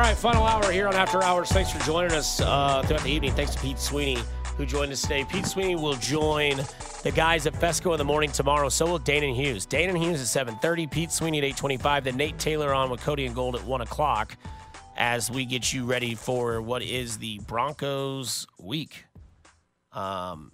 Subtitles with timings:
[0.00, 1.50] right, final hour here on After Hours.
[1.50, 3.32] Thanks for joining us uh, throughout the evening.
[3.32, 4.18] Thanks to Pete Sweeney
[4.56, 5.24] who joined us today.
[5.24, 6.56] Pete Sweeney will join
[7.02, 8.68] the guys at Fescoe in the morning tomorrow.
[8.68, 9.66] So will Danan Hughes.
[9.66, 10.86] Danan Hughes at 7:30.
[10.86, 12.04] Pete Sweeney at 8:25.
[12.04, 14.36] Then Nate Taylor on with Cody and Gold at one o'clock
[14.96, 19.06] as we get you ready for what is the Broncos week.
[19.92, 20.52] Um,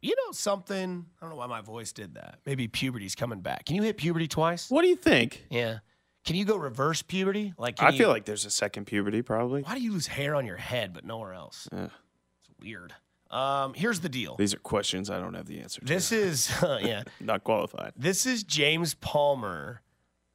[0.00, 1.06] you know something?
[1.16, 2.38] I don't know why my voice did that.
[2.44, 3.66] Maybe puberty's coming back.
[3.66, 4.68] Can you hit puberty twice?
[4.68, 5.46] What do you think?
[5.50, 5.78] Yeah.
[6.24, 7.54] Can you go reverse puberty?
[7.58, 9.62] Like can I you- feel like there's a second puberty probably.
[9.62, 11.68] why do you lose hair on your head but nowhere else?
[11.72, 11.84] Yeah.
[11.84, 12.94] It's weird.
[13.30, 14.34] Um, here's the deal.
[14.36, 15.86] These are questions I don't have the answer to.
[15.86, 17.04] This is yeah.
[17.20, 17.92] Not qualified.
[17.96, 19.82] This is James Palmer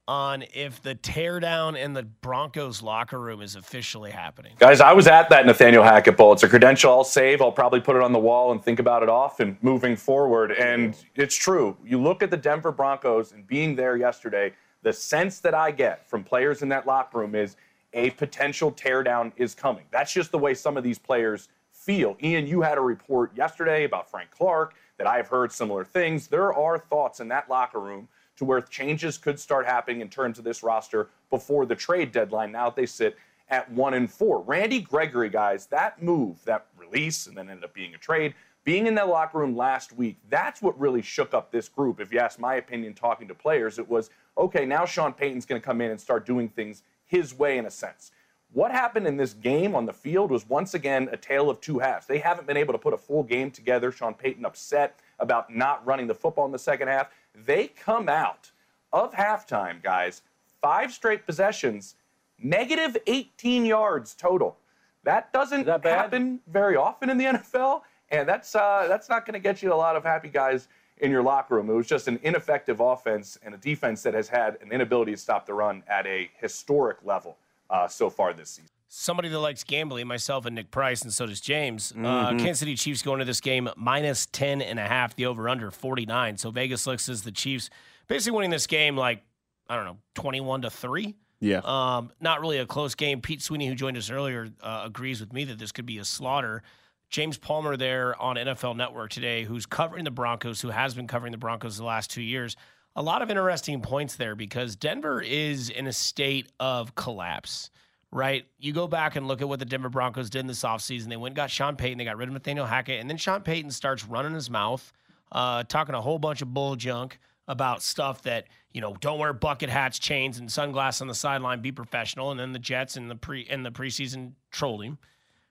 [0.07, 4.53] on if the teardown in the Broncos locker room is officially happening.
[4.59, 6.31] Guys, I was at that Nathaniel Hackett Bowl.
[6.31, 7.41] It's a credential I'll save.
[7.41, 10.51] I'll probably put it on the wall and think about it often moving forward.
[10.51, 11.75] And it's true.
[11.83, 14.53] You look at the Denver Broncos and being there yesterday,
[14.85, 17.55] the sense that I get from players in that locker room is
[17.93, 19.83] a potential teardown is coming.
[19.89, 22.15] That's just the way some of these players feel.
[22.21, 26.27] Ian, you had a report yesterday about Frank Clark that I have heard similar things.
[26.27, 30.37] There are thoughts in that locker room to where changes could start happening in terms
[30.37, 32.51] of this roster before the trade deadline.
[32.51, 33.17] Now they sit
[33.49, 34.41] at one and four.
[34.41, 38.87] Randy Gregory, guys, that move, that release, and then ended up being a trade, being
[38.87, 41.99] in that locker room last week, that's what really shook up this group.
[41.99, 45.61] If you ask my opinion, talking to players, it was okay, now Sean Payton's going
[45.61, 48.11] to come in and start doing things his way in a sense.
[48.51, 51.79] What happened in this game on the field was once again a tale of two
[51.79, 52.07] halves.
[52.07, 53.91] They haven't been able to put a full game together.
[53.91, 57.09] Sean Payton upset about not running the football in the second half.
[57.45, 58.51] They come out
[58.93, 60.21] of halftime, guys,
[60.61, 61.95] five straight possessions,
[62.41, 64.57] negative 18 yards total.
[65.03, 69.33] That doesn't that happen very often in the NFL, and that's uh, that's not going
[69.33, 70.67] to get you a lot of happy guys
[70.99, 71.69] in your locker room.
[71.69, 75.17] It was just an ineffective offense and a defense that has had an inability to
[75.17, 77.37] stop the run at a historic level
[77.69, 78.69] uh, so far this season.
[78.87, 81.91] Somebody that likes gambling, myself and Nick Price, and so does James.
[81.91, 82.37] Uh, Mm-hmm.
[82.37, 85.69] Kansas City Chiefs going to this game minus 10 and a half, the over under
[85.69, 86.37] 49.
[86.37, 87.69] So Vegas looks as the Chiefs
[88.07, 89.21] basically winning this game like,
[89.67, 91.13] I don't know, 21 to 3.
[91.41, 91.59] Yeah.
[91.65, 93.19] Um, not really a close game.
[93.19, 96.05] Pete Sweeney, who joined us earlier, uh, agrees with me that this could be a
[96.05, 96.63] slaughter.
[97.09, 101.31] James Palmer there on NFL Network today, who's covering the Broncos, who has been covering
[101.31, 102.55] the Broncos the last two years.
[102.95, 107.69] A lot of interesting points there because Denver is in a state of collapse,
[108.11, 108.45] right?
[108.57, 111.09] You go back and look at what the Denver Broncos did in this offseason.
[111.09, 113.41] They went and got Sean Payton, they got rid of Nathaniel Hackett, and then Sean
[113.41, 114.91] Payton starts running his mouth,
[115.31, 119.33] uh, talking a whole bunch of bull junk about stuff that you know don't wear
[119.33, 121.61] bucket hats, chains, and sunglasses on the sideline.
[121.61, 122.31] Be professional.
[122.31, 124.97] And then the Jets and the pre and the preseason trolled him.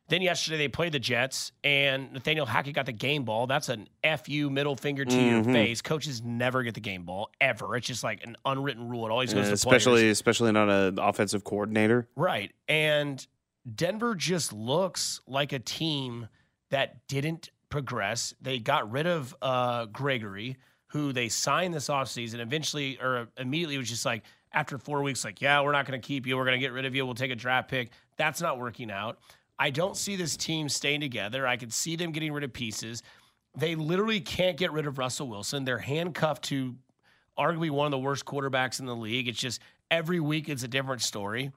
[0.09, 3.47] Then yesterday they played the Jets, and Nathaniel Hackett got the game ball.
[3.47, 3.89] That's an
[4.23, 5.81] fu middle finger to your face.
[5.81, 7.75] Coaches never get the game ball ever.
[7.77, 9.07] It's just like an unwritten rule.
[9.07, 10.13] It always goes to especially players.
[10.13, 12.07] especially not an offensive coordinator.
[12.17, 12.53] Right.
[12.69, 13.27] And
[13.75, 16.29] Denver just looks like a team
[16.71, 18.35] that didn't progress.
[18.43, 22.41] They got rid of uh, Gregory, who they signed this offseason.
[22.41, 24.23] Eventually, or immediately, was just like,
[24.53, 26.37] after four weeks, like, yeah, we're not going to keep you.
[26.37, 27.05] We're going to get rid of you.
[27.07, 27.91] We'll take a draft pick.
[28.17, 29.19] That's not working out.
[29.59, 31.47] I don't see this team staying together.
[31.47, 33.03] I could see them getting rid of pieces.
[33.57, 35.65] They literally can't get rid of Russell Wilson.
[35.65, 36.75] They're handcuffed to
[37.39, 39.29] arguably one of the worst quarterbacks in the league.
[39.29, 39.61] It's just
[39.91, 41.53] every week it's a different story.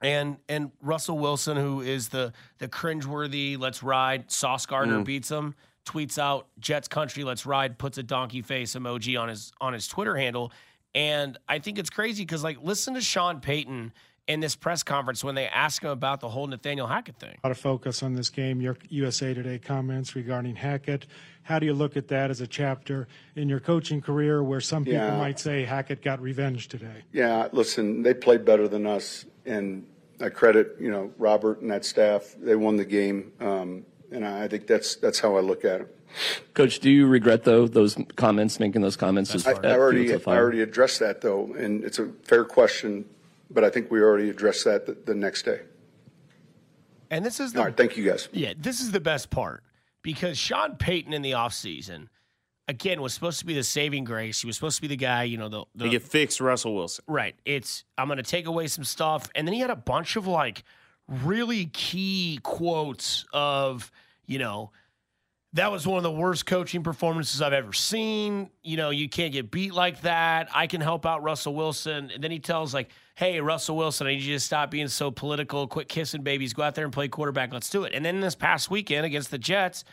[0.00, 5.04] And and Russell Wilson, who is the the cringeworthy "Let's ride," Sauce Gardner mm.
[5.04, 9.52] beats him, tweets out "Jets country, let's ride," puts a donkey face emoji on his
[9.60, 10.52] on his Twitter handle,
[10.94, 13.92] and I think it's crazy because like listen to Sean Payton
[14.28, 17.34] in this press conference when they ask him about the whole Nathaniel Hackett thing.
[17.42, 18.60] A lot of focus on this game.
[18.60, 21.06] Your USA Today comments regarding Hackett.
[21.42, 24.84] How do you look at that as a chapter in your coaching career where some
[24.84, 25.16] people Yeah.
[25.16, 27.04] might say Hackett got revenge today?
[27.10, 29.86] Yeah, listen, they played better than us, and
[30.20, 32.36] I credit you know Robert and that staff.
[32.38, 35.80] They won the game, um, and I I think that's that's how I look at
[35.80, 35.94] it.
[36.52, 39.34] Coach, do you regret though those comments, making those comments?
[39.34, 43.06] as I, at I already I already addressed that though, and it's a fair question,
[43.50, 45.60] but I think we already addressed that the, the next day.
[47.10, 48.28] And this is the All right, thank you guys.
[48.32, 49.62] Yeah, this is the best part
[50.02, 52.08] because Sean Payton in the offseason,
[52.66, 54.42] again, was supposed to be the saving grace.
[54.42, 56.74] He was supposed to be the guy, you know, the, the They get fixed Russell
[56.74, 57.04] Wilson.
[57.08, 57.34] right.
[57.44, 60.26] It's I'm going to take away some stuff, and then he had a bunch of
[60.26, 60.64] like
[61.06, 63.90] really key quotes of,
[64.26, 64.70] you know,
[65.54, 68.50] that was one of the worst coaching performances I've ever seen.
[68.62, 70.48] You know, you can't get beat like that.
[70.54, 72.10] I can help out Russell Wilson.
[72.12, 75.10] And then he tells like, "Hey, Russell Wilson, I need you to stop being so
[75.10, 75.66] political.
[75.66, 76.52] Quit kissing babies.
[76.52, 77.52] Go out there and play quarterback.
[77.52, 79.84] Let's do it." And then this past weekend against the Jets,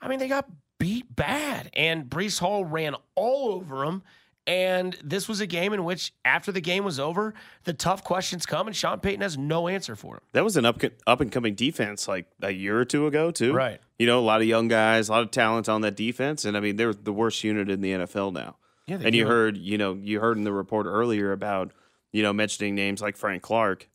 [0.00, 0.48] I mean, they got
[0.78, 4.02] beat bad, and Breece Hall ran all over them.
[4.44, 7.32] And this was a game in which, after the game was over,
[7.62, 10.22] the tough questions come, and Sean Payton has no answer for them.
[10.32, 13.52] That was an up up and coming defense like a year or two ago too.
[13.52, 13.80] Right.
[14.02, 16.56] You know, a lot of young guys, a lot of talent on that defense, and
[16.56, 18.56] I mean they're the worst unit in the NFL now.
[18.88, 21.70] Yeah, and you heard, you know, you heard in the report earlier about,
[22.10, 23.88] you know, mentioning names like Frank Clark.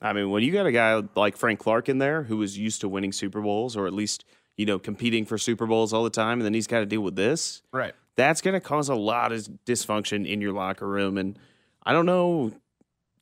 [0.00, 2.80] I mean, when you got a guy like Frank Clark in there who was used
[2.80, 4.24] to winning Super Bowls or at least,
[4.56, 7.02] you know, competing for Super Bowls all the time, and then he's got to deal
[7.02, 7.92] with this, Right.
[8.16, 11.18] that's going to cause a lot of dysfunction in your locker room.
[11.18, 11.38] And
[11.84, 12.52] I don't know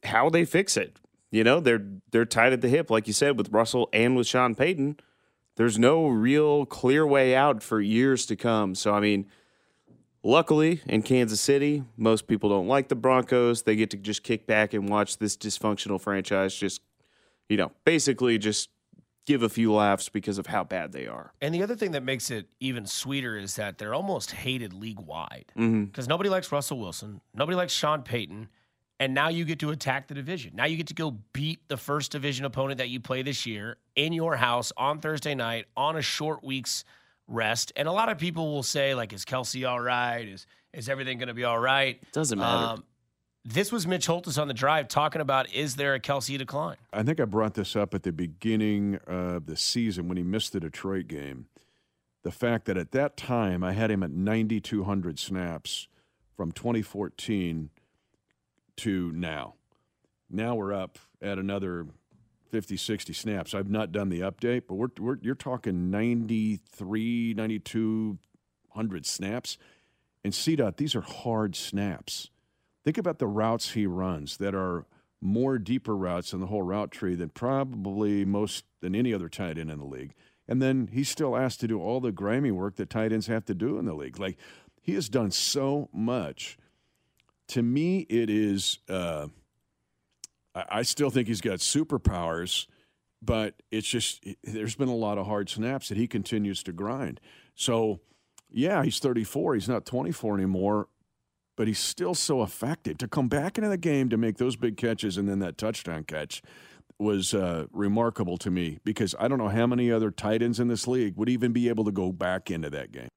[0.05, 1.01] how they fix it.
[1.33, 4.29] You know, they're they're tied at the hip, like you said, with Russell and with
[4.29, 4.99] Sean Payton.
[5.59, 8.75] There's no real clear way out for years to come.
[8.75, 9.27] So I mean,
[10.23, 13.63] luckily in Kansas City, most people don't like the Broncos.
[13.65, 16.81] They get to just kick back and watch this dysfunctional franchise just,
[17.49, 18.71] you know, basically just
[19.27, 21.33] give a few laughs because of how bad they are.
[21.43, 25.01] And the other thing that makes it even sweeter is that they're almost hated league
[25.01, 25.85] wide Mm-hmm.
[25.85, 28.49] because nobody likes Russell Wilson, nobody likes Sean Payton,
[29.01, 30.53] and now you get to attack the division.
[30.55, 33.77] Now you get to go beat the first division opponent that you play this year
[33.95, 36.85] in your house on Thursday night on a short week's
[37.29, 37.73] rest.
[37.77, 40.27] And a lot of people will say, like, is Kelce all right?
[40.27, 42.01] Is is everything going to be all right?
[42.13, 42.67] Doesn't matter.
[42.75, 42.85] Um,
[43.45, 46.77] this was Mitch Holthus on the drive talking about is there a Kelce decline?
[46.93, 50.53] I think I brought this up at the beginning of the season when he missed
[50.53, 51.47] the Detroit game.
[52.25, 55.89] The fact that at that time I had him at 9,200 snaps
[56.37, 57.71] from 2014
[58.79, 59.55] to now.
[60.31, 61.87] Now we're up at another
[62.51, 63.55] 50, 60 snaps.
[63.55, 69.59] I've not done the update, but we're, we're you're talking 93, 9,200 snaps.
[70.25, 72.31] And CDOT, these are hard snaps.
[72.85, 74.87] Think about the routes he runs that are
[75.21, 79.59] more deeper routes in the whole route tree than probably most than any other tight
[79.59, 80.15] end in the league.
[80.47, 83.45] And then he's still asked to do all the grimy work that tight ends have
[83.47, 84.19] to do in the league.
[84.19, 84.39] Like
[84.81, 86.57] he has done so much.
[87.49, 88.79] To me, it is.
[88.89, 89.29] Uh,
[90.55, 92.67] I, I still think he's got superpowers,
[93.23, 97.21] but it's just there's been a lot of hard snaps that he continues to grind.
[97.55, 98.01] So,
[98.51, 99.55] yeah, he's 34.
[99.55, 100.89] He's not 24 anymore
[101.59, 102.97] but he's still so effective.
[102.99, 106.05] To come back into the game to make those big catches and then that touchdown
[106.05, 106.41] catch
[107.01, 110.69] was uh, remarkable to me because I don't know how many other tight ends in
[110.69, 113.09] this league would even be able to go back into that game.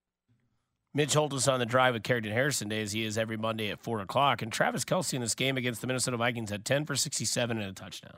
[0.94, 3.80] Mitch Holthus on the drive with Carrington Harrison Day as he is every Monday at
[3.80, 4.42] 4 o'clock.
[4.42, 7.70] And Travis Kelce in this game against the Minnesota Vikings had 10 for 67 and
[7.70, 8.18] a touchdown.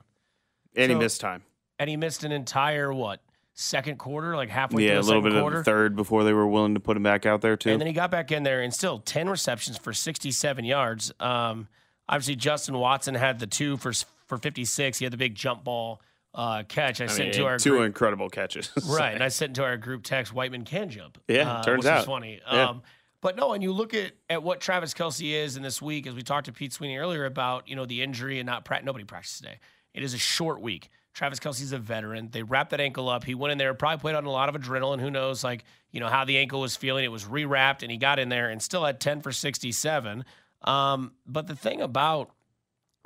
[0.75, 1.43] and he missed time.
[1.79, 3.21] And he missed an entire, what,
[3.53, 5.59] second quarter, like halfway Yeah, through a the little bit quarter?
[5.59, 7.69] of the third before they were willing to put him back out there too.
[7.71, 11.11] And then he got back in there and still 10 receptions for 67 yards.
[11.19, 11.67] Um,
[12.09, 13.91] obviously, Justin Watson had the two for,
[14.27, 14.97] for 56.
[14.97, 16.01] He had the big jump ball
[16.33, 17.01] uh, catch.
[17.01, 18.71] I, I sent mean, to our two group, incredible catches.
[18.87, 21.19] Right, and I sent to our group text, Whiteman can jump.
[21.27, 21.99] Yeah, uh, turns which out.
[21.99, 22.41] is funny.
[22.51, 22.69] Yeah.
[22.69, 22.81] Um,
[23.21, 26.13] but no, and you look at, at what Travis Kelce is in this week, as
[26.13, 29.05] we talked to Pete Sweeney earlier about, you know, the injury and not pra- nobody
[29.05, 29.59] practiced today.
[29.93, 30.89] It is a short week.
[31.13, 32.29] Travis Kelce's a veteran.
[32.31, 33.23] They wrapped that ankle up.
[33.23, 34.99] He went in there, probably played on a lot of adrenaline.
[34.99, 37.05] Who knows, like, you know, how the ankle was feeling.
[37.05, 40.25] It was rewrapped, and he got in there and still had 10 for 67.
[40.63, 42.31] Um, but the thing about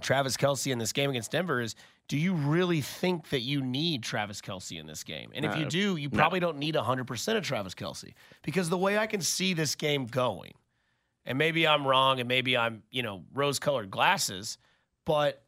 [0.02, 1.76] Travis Kelce in this game against Denver is
[2.08, 5.32] do you really think that you need Travis Kelce in this game?
[5.36, 8.14] And if you do, you probably don't need 100% of Travis Kelce
[8.44, 10.54] because the way I can see this game going,
[11.26, 14.58] and maybe I'm wrong and maybe I'm, you know, rose colored glasses,
[15.06, 15.44] but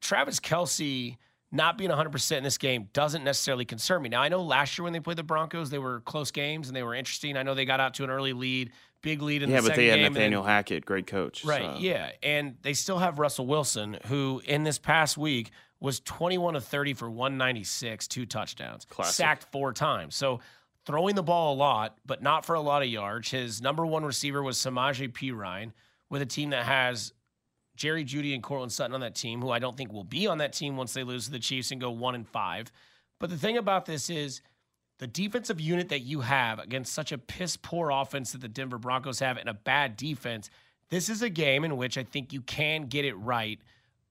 [0.00, 1.16] Travis Kelce
[1.50, 4.08] not being 100% in this game doesn't necessarily concern me.
[4.08, 6.76] Now, I know last year when they played the Broncos, they were close games and
[6.76, 7.36] they were interesting.
[7.36, 8.70] I know they got out to an early lead,
[9.02, 9.84] big lead in the second game.
[9.86, 11.44] yeah, but they had and then- Nathaniel Hackett, great coach.
[11.44, 11.62] Right.
[11.62, 12.10] so- Yeah.
[12.22, 15.50] And they still have Russell Wilson, who in this past week
[15.84, 19.14] was 21 of 30 for 196, two touchdowns, Classic.
[19.14, 20.14] sacked four times.
[20.16, 20.40] So
[20.86, 23.30] throwing the ball a lot, but not for a lot of yards.
[23.30, 25.72] His number one receiver was Samaje Perine
[26.08, 27.12] with a team that has
[27.76, 30.38] Jerry Jeudy and Courtland Sutton on that team, who I don't think will be on
[30.38, 32.72] that team once they lose to the Chiefs and go one and five.
[33.20, 34.40] But the thing about this is
[35.00, 38.78] the defensive unit that you have against such a piss poor offense that the Denver
[38.78, 40.48] Broncos have and a bad defense,
[40.88, 43.60] this is a game in which I think you can get it right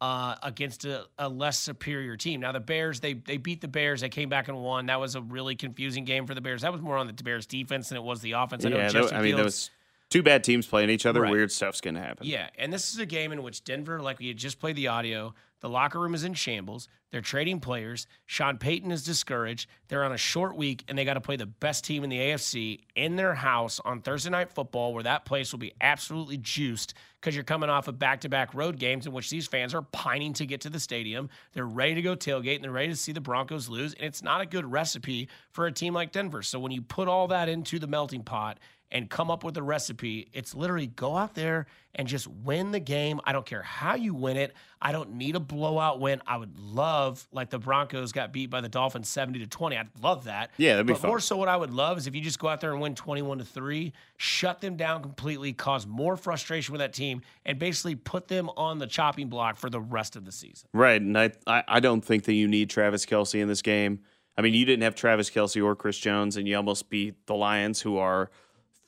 [0.03, 2.41] uh, against a, a less superior team.
[2.41, 4.01] Now the Bears, they they beat the Bears.
[4.01, 4.87] They came back and won.
[4.87, 6.63] That was a really confusing game for the Bears.
[6.63, 8.65] That was more on the Bears defense than it was the offense.
[8.65, 9.69] I know Yeah, that, I mean, those
[10.09, 11.21] two bad teams playing each other.
[11.21, 11.31] Right.
[11.31, 12.27] Weird stuff's going to happen.
[12.27, 14.89] yeah, and this is a game in which Denver, like we had just played the
[14.89, 15.33] audio,
[15.63, 16.89] the locker room is in shambles.
[17.09, 18.05] They're trading players.
[18.25, 19.69] Sean Payton is discouraged.
[19.87, 22.17] They're on a short week, and they got to play the best team in the
[22.17, 26.95] AFC in their house on Thursday Night Football, where that place will be absolutely juiced
[27.21, 29.83] because you're coming off of back to back road games in which these fans are
[29.83, 31.29] pining to get to the stadium.
[31.53, 33.93] They're ready to go tailgate, and they're ready to see the Broncos lose.
[33.93, 36.41] And it's not a good recipe for a team like Denver.
[36.41, 38.59] So when you put all that into the melting pot,
[38.93, 40.29] and come up with a recipe.
[40.33, 43.19] It's literally go out there and just win the game.
[43.25, 44.53] I don't care how you win it.
[44.79, 46.21] I don't need a blowout win.
[46.27, 49.77] I would love like the Broncos got beat by the Dolphins 70 to 20.
[49.77, 50.51] I'd love that.
[50.57, 51.09] Yeah, that'd be but fun.
[51.09, 52.93] more so what I would love is if you just go out there and win
[52.93, 57.95] 21 to 3, shut them down completely, cause more frustration with that team and basically
[57.95, 60.69] put them on the chopping block for the rest of the season.
[60.71, 64.01] Right, and I, I I don't think that you need Travis Kelce in this game.
[64.37, 67.35] I mean, you didn't have Travis Kelce or Chris Jones, and you almost beat the
[67.35, 68.29] Lions, who are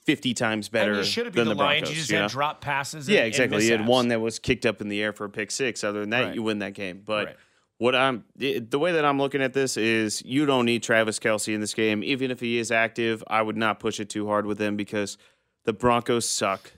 [0.06, 1.82] fifty times better you should have than the, the Lions.
[1.82, 1.90] Broncos.
[1.90, 3.10] You just you had drop passes.
[3.10, 3.66] Yeah, and- and exactly.
[3.66, 5.84] You had one that was kicked up in the air for a pick six.
[5.84, 6.36] Other than that, Right.
[6.36, 7.02] you win that game.
[7.04, 7.36] But Right.
[7.78, 11.54] what I'm the way that I'm looking at this is you don't need Travis Kelce
[11.54, 12.04] in this game.
[12.04, 15.18] Even if he is active, I would not push it too hard with him because
[15.64, 16.72] the Broncos suck.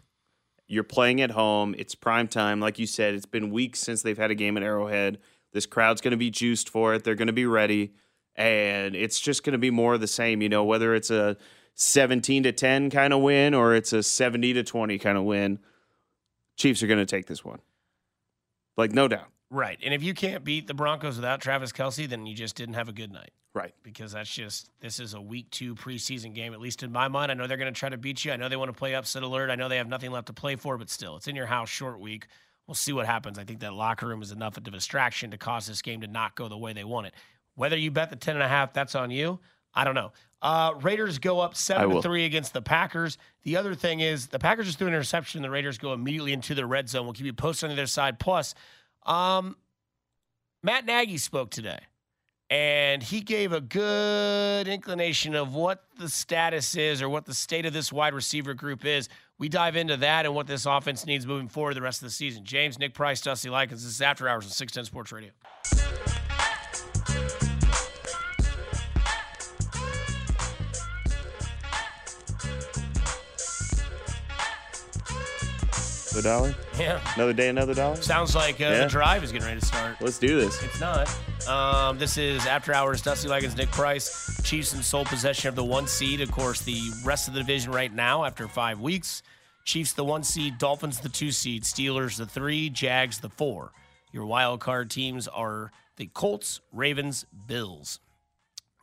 [0.69, 1.75] You're playing at home.
[1.77, 2.59] It's prime time.
[2.59, 5.17] Like you said, it's been weeks since they've had a game at Arrowhead.
[5.53, 7.05] This crowd's going to be juiced for it.
[7.05, 7.93] They're going to be ready.
[8.35, 11.37] And it's just going to be more of the same, you know, whether it's a
[11.77, 15.59] 17 to 10 kind of win or it's a 70 to 20 kind of win.
[16.57, 17.59] Chiefs are going to take this one.
[18.75, 19.27] Like, no doubt.
[19.49, 19.79] Right.
[19.83, 22.89] And if you can't beat the Broncos without Travis Kelce, then you just didn't have
[22.89, 23.31] a good night.
[23.53, 23.73] Right.
[23.83, 27.31] Because that's just this is a week two preseason game, at least in my mind.
[27.31, 28.31] I know they're going to try to beat you.
[28.31, 29.49] I know they want to play upset alert.
[29.49, 31.69] I know they have nothing left to play for, but still, it's in your house
[31.69, 32.27] short week.
[32.65, 33.39] We'll see what happens.
[33.39, 36.07] I think that locker room is enough of a distraction to cause this game to
[36.07, 37.13] not go the way they want it.
[37.55, 39.39] Whether you bet the 10 and a half, that's on you.
[39.73, 40.11] I don't know.
[40.41, 43.17] Uh, Raiders go up seven to three against the Packers.
[43.43, 45.41] The other thing is the Packers just threw an interception.
[45.41, 47.05] The Raiders go immediately into the red zone.
[47.05, 48.19] We'll keep you posted on the other side.
[48.19, 48.53] Plus,
[49.05, 49.55] um,
[50.61, 51.79] Matt Nagy spoke today,
[52.51, 57.65] and he gave a good inclination of what the status is or what the state
[57.65, 59.09] of this wide receiver group is.
[59.39, 62.13] We dive into that and what this offense needs moving forward the rest of the
[62.13, 62.43] season.
[62.43, 63.69] James, Nick Price, Dusty Likins.
[63.69, 65.31] This is After Hours on 610 Sports Radio.
[76.21, 76.55] Dollar?
[76.79, 76.99] Yeah.
[77.15, 77.95] Another day, another dollar?
[77.97, 78.83] Sounds like uh, Yeah.
[78.83, 79.97] the drive is getting ready to start.
[80.01, 80.61] Let's do this.
[80.63, 81.09] It's not.
[81.47, 84.39] Um, this is After Hours, Dusty Likins, Nick Price.
[84.43, 86.21] Chiefs in sole possession of the one seed.
[86.21, 89.23] Of course, the rest of the division right now after five weeks.
[89.65, 93.71] Chiefs the one seed, Dolphins the two seed, Steelers the three, Jags the four.
[94.13, 97.99] Your wild card teams are the Colts, Ravens, Bills.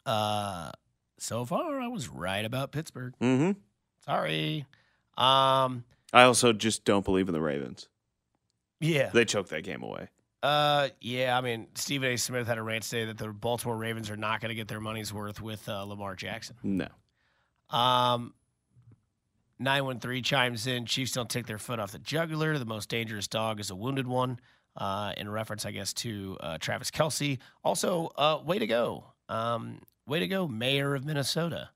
[0.05, 0.71] Uh,
[1.19, 3.15] so far, I was right about Pittsburgh.
[3.23, 3.53] Mm-hmm.
[4.05, 4.67] Sorry.
[5.17, 7.89] Um, I also just don't believe in the Ravens.
[8.81, 9.11] yeah.
[9.13, 10.09] They choked that game away.
[10.43, 11.37] Uh, yeah.
[11.37, 12.17] I mean, Stephen A.
[12.17, 14.81] Smith had a rant today that the Baltimore Ravens are not going to get their
[14.81, 16.57] money's worth with uh, Lamar Jackson.
[16.63, 16.89] No.
[17.71, 18.35] Um,
[19.59, 20.87] 913 chimes in.
[20.87, 22.59] Chiefs don't take their foot off the jugular.
[22.59, 24.39] The most dangerous dog is a wounded one.
[24.77, 27.39] Uh, in reference, I guess, to uh, Travis Kelce.
[27.63, 29.05] Also, uh, way to go.
[29.29, 31.71] Um, way to go, Mayor of Minnesota.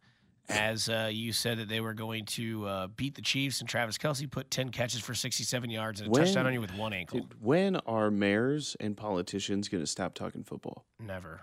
[0.48, 3.98] As uh, you said that they were going to uh, beat the Chiefs, and Travis
[3.98, 6.92] Kelce put 10 catches for 67 yards and a When- touchdown on you with one
[6.94, 7.20] ankle.
[7.20, 10.86] Dude, when are mayors and politicians going to stop talking football?
[10.98, 11.42] Never.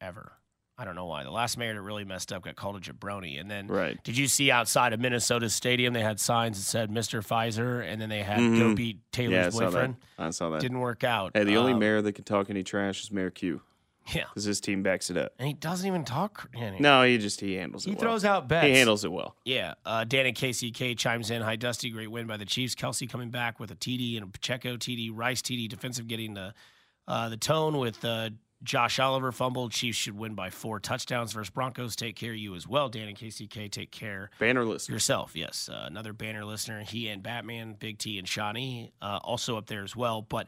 [0.00, 0.32] Ever.
[0.78, 1.24] I don't know why.
[1.24, 3.38] The last mayor that really messed up got called a jabroni.
[3.38, 4.02] And then Right.
[4.02, 7.20] did you see outside of Minnesota Stadium they had signs that said Mr.
[7.26, 8.76] Pfizer and then they had go Mhm.
[8.76, 9.96] beat Yeah, I Taylor's saw boyfriend?
[10.18, 10.60] I saw that.
[10.62, 11.32] Didn't work out.
[11.34, 13.60] Hey, the only Um, mayor that can talk any trash is Mayor Q
[14.14, 14.24] Yeah.
[14.24, 15.32] because his team backs it up.
[15.38, 16.48] And he doesn't even talk.
[16.56, 17.90] yeah, No, he just he handles it.
[17.90, 18.00] He it.
[18.00, 18.34] throws well.
[18.36, 18.66] out bets.
[18.66, 19.36] He handles it well.
[19.44, 19.74] Yeah.
[19.84, 21.42] Uh, Dan and KCK chimes in.
[21.42, 21.90] Hi, Dusty.
[21.90, 22.74] Great win by the Chiefs.
[22.74, 25.10] Kelce coming back with a TD and a Pacheco TD.
[25.12, 25.68] Rice TD.
[25.68, 26.54] Defensive getting the
[27.08, 28.30] uh, the tone with uh,
[28.62, 29.72] Josh Oliver fumbled.
[29.72, 31.96] Chiefs should win by four touchdowns versus Broncos.
[31.96, 32.88] Take care of you as well.
[32.88, 34.94] Dan and KCK take care Banner listener.
[34.94, 35.32] yourself.
[35.34, 35.68] Yes.
[35.72, 36.82] Uh, another banner listener.
[36.82, 40.20] He and Batman, Big T, and Shawnee uh, also up there as well.
[40.22, 40.46] But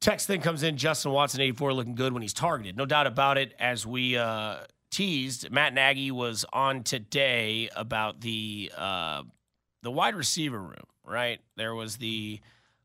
[0.00, 0.76] text thing comes in.
[0.76, 2.76] Justin Watson, 84, looking good when he's targeted.
[2.76, 3.54] No doubt about it.
[3.58, 4.58] As we uh,
[4.90, 9.22] teased, Matt Nagy was on today about the uh,
[9.82, 10.76] the wide receiver room.
[11.04, 12.40] Right there was the.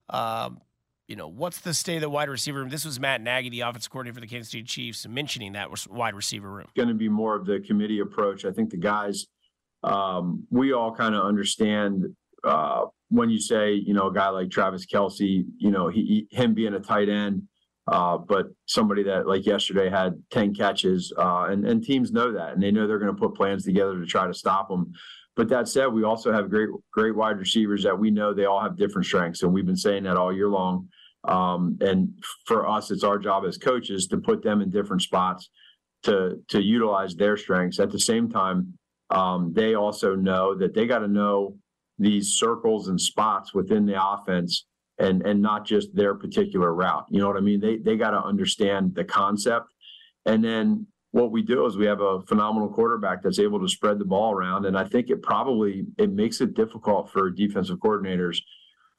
[0.09, 0.61] Um,
[1.07, 2.69] you know, what's the state of the wide receiver room?
[2.69, 6.15] This was Matt Nagy, the offensive coordinator for the Kansas City Chiefs, mentioning that wide
[6.15, 6.65] receiver room.
[6.75, 8.43] going to be more of the committee approach.
[8.43, 9.27] I think the guys,
[9.83, 12.05] um, we all kind of understand
[12.43, 16.53] uh, when you say, you know, a guy like Travis Kelce, you know, he, him
[16.53, 17.43] being a tight end,
[17.87, 22.53] uh, but somebody that like yesterday had 10 catches, uh, and, and teams know that,
[22.53, 24.91] and they know they're going to put plans together to try to stop him.
[25.35, 28.61] But that said, we also have great, great wide receivers that we know they all
[28.61, 30.87] have different strengths, and we've been saying that all year long.
[31.27, 32.09] Um, and
[32.45, 35.49] for us, it's our job as coaches to put them in different spots
[36.03, 37.79] to to utilize their strengths.
[37.79, 38.77] At the same time,
[39.09, 41.57] um, they also know that they got to know
[41.97, 44.65] these circles and spots within the offense
[44.99, 47.05] and and not just their particular route.
[47.09, 47.59] You know what I mean?
[47.59, 49.67] They they got to understand the concept.
[50.25, 53.99] And then what we do is we have a phenomenal quarterback that's able to spread
[53.99, 58.39] the ball around and I think it probably it makes it difficult for defensive coordinators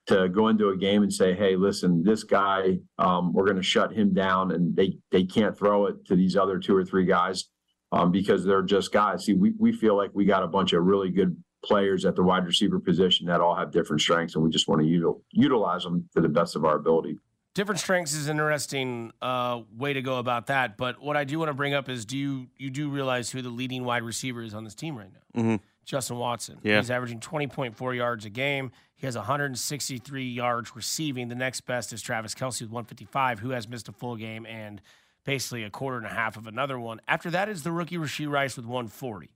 [0.07, 3.63] to go into a game and say, "Hey, listen, this guy, um, we're going to
[3.63, 7.05] shut him down," and they they can't throw it to these other two or three
[7.05, 7.47] guys
[7.93, 9.25] um, because they're just guys.
[9.25, 12.23] See, we we feel like we got a bunch of really good players at the
[12.23, 15.83] wide receiver position that all have different strengths, and we just want to util, utilize
[15.83, 17.19] them to the best of our ability.
[17.55, 20.77] Different strengths is an interesting uh, way to go about that.
[20.77, 23.41] But what I do want to bring up is, do you you do realize who
[23.41, 25.41] the leading wide receiver is on this team right now?
[25.41, 25.57] Mm-hmm.
[25.87, 26.59] Justin Watson.
[26.63, 26.79] Yeah.
[26.79, 28.73] He's averaging 20.4 yards a game.
[28.97, 31.29] He has 163 yards receiving.
[31.29, 34.83] The next best is Travis Kelce with 155, who has missed a full game and
[35.25, 37.01] basically a quarter and a half of another one.
[37.07, 39.31] After that is the rookie Rashee Rice with 140.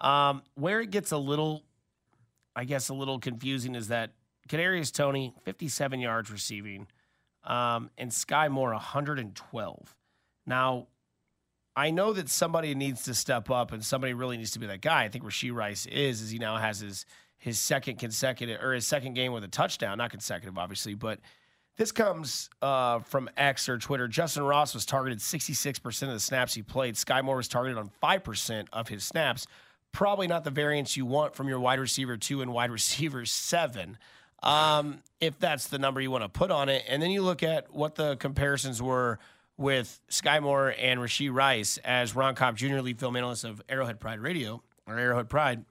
[0.00, 1.62] Um, where it gets a little,
[2.56, 4.12] I guess, a little confusing is that
[4.48, 6.86] Kadarius Toney, 57 yards receiving,
[7.44, 9.96] um, and Skyy Moore, 112.
[10.46, 10.86] Now,
[11.76, 14.80] I know that somebody needs to step up and somebody really needs to be that
[14.80, 15.04] guy.
[15.04, 17.06] I think Rashee Rice is, as he now has his
[17.38, 21.20] his second consecutive or his second game with a touchdown, not consecutive, obviously, but
[21.78, 24.06] this comes uh, from X or Twitter.
[24.06, 26.96] Justin Ross was targeted 66% of the snaps he played.
[26.96, 29.46] Skyy Moore was targeted on 5% of his snaps.
[29.92, 33.98] Probably not the variance you want from your wide receiver two and wide receiver seven,
[34.42, 36.84] um, if that's the number you want to put on it.
[36.88, 39.18] And then you look at what the comparisons were
[39.56, 44.00] with Skyy Moore and Rashee Rice as Ron Kopp Jr., lead film analyst of Arrowhead
[44.00, 45.64] Pride Radio or Arrowhead Pride,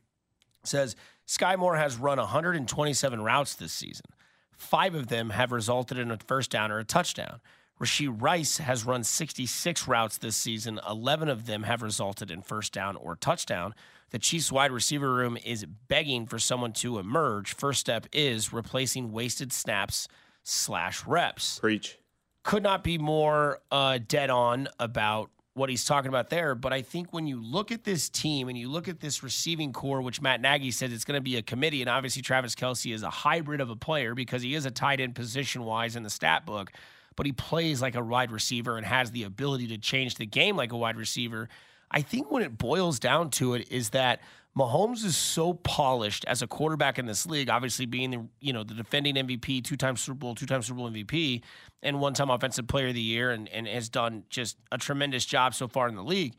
[0.63, 0.95] says
[1.27, 4.05] Skyy Moore has run 127 routes this season.
[4.51, 7.39] Five of them have resulted in a first down or a touchdown.
[7.79, 10.79] Rashee Rice has run 66 routes this season.
[10.88, 13.73] 11 of them have resulted in first down or touchdown.
[14.11, 17.53] The Chiefs wide receiver room is begging for someone to emerge.
[17.53, 20.07] First step is replacing wasted snaps
[20.43, 21.59] slash reps.
[21.59, 21.97] Preach.
[22.43, 26.55] Could not be more uh, dead on about what he's talking about there.
[26.55, 29.73] But I think when you look at this team and you look at this receiving
[29.73, 32.93] corps, which Matt Nagy said it's going to be a committee, and obviously Travis Kelce
[32.93, 36.03] is a hybrid of a player because he is a tight end position wise in
[36.03, 36.72] the stat book,
[37.15, 40.55] but he plays like a wide receiver and has the ability to change the game
[40.55, 41.50] like a wide receiver.
[41.91, 44.21] I think when it boils down to it is that
[44.57, 48.63] Mahomes is so polished as a quarterback in this league, obviously being the you know
[48.63, 51.41] the defending MVP, two time Super Bowl, two time Super Bowl MVP,
[51.81, 55.25] and one time Offensive Player of the Year, and, and has done just a tremendous
[55.25, 56.35] job so far in the league.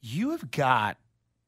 [0.00, 0.98] You have got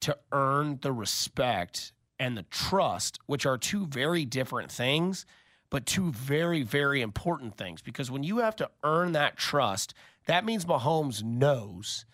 [0.03, 5.27] to earn the respect and the trust, which are two very different things,
[5.71, 7.83] but two very, very important things.
[7.83, 9.95] Because when you have to earn that trust,
[10.27, 12.05] that means Mahomes knows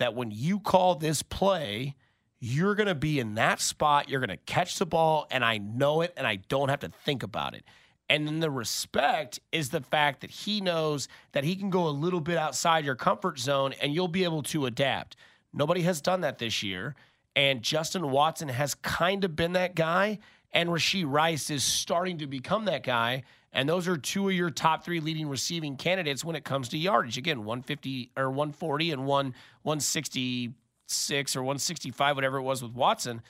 [0.00, 1.94] that when you call this play,
[2.40, 4.08] you're going to be in that spot.
[4.08, 6.88] You're going to catch the ball, and I know it, and I don't have to
[6.88, 7.64] think about it.
[8.10, 11.90] And then the respect is the fact that he knows that he can go a
[11.90, 15.14] little bit outside your comfort zone and you'll be able to adapt.
[15.52, 16.96] Nobody has done that this year.
[17.36, 20.18] And Justin Watson has kind of been that guy.
[20.50, 23.22] And Rashee Rice is starting to become that guy.
[23.52, 26.78] And those are two of your top three leading receiving candidates when it comes to
[26.78, 27.18] yardage.
[27.18, 33.22] Again, 150 or 140 and one 166 or 165, whatever it was with Watson.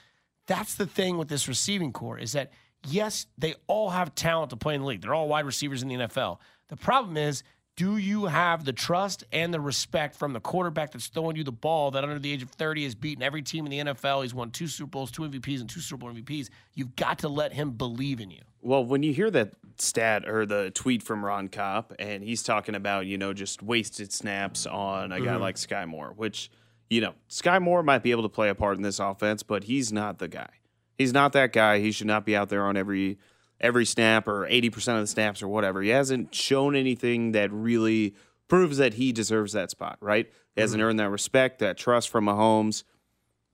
[0.46, 2.52] That's the thing with this receiving corps is that
[2.87, 5.02] yes, they all have talent to play in the league.
[5.02, 6.38] They're all wide receivers in the NFL.
[6.68, 7.42] The problem is,
[7.80, 11.50] do you have the trust and the respect from the quarterback that's throwing you the
[11.50, 14.20] ball that under the age of 30 has beaten every team in the NFL?
[14.20, 16.50] He's won two Super Bowls, two MVPs, and two Super Bowl MVPs.
[16.74, 18.42] You've got to let him believe in you.
[18.60, 22.74] Well, when you hear that stat or the tweet from Ron Kopp, and he's talking
[22.74, 25.40] about, you know, just wasted snaps on a guy Mhm.
[25.40, 26.50] like Skyy Moore, which,
[26.90, 29.64] you know, Skyy Moore might be able to play a part in this offense, but
[29.64, 30.50] he's not the guy.
[30.98, 31.78] He's not that guy.
[31.78, 33.16] He should not be out there on every
[33.60, 35.82] every snap or 80% of the snaps or whatever.
[35.82, 38.14] He hasn't shown anything that really
[38.48, 40.30] proves that he deserves that spot, right?
[40.54, 40.88] He hasn't mm-hmm.
[40.88, 42.84] earned that respect, that trust from Mahomes.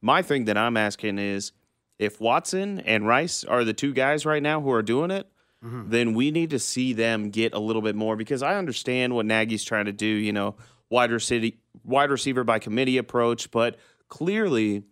[0.01, 1.53] My thing that I'm asking is
[1.99, 5.31] if Watson and Rice are the two guys right now who are doing it,
[5.65, 5.91] mm-hmm.
[5.91, 9.27] then we need to see them get a little bit more because I understand what
[9.27, 10.57] Nagy's trying to do, you know,
[10.89, 13.77] wide receiver, wide receiver by committee approach, but
[14.09, 14.85] clearly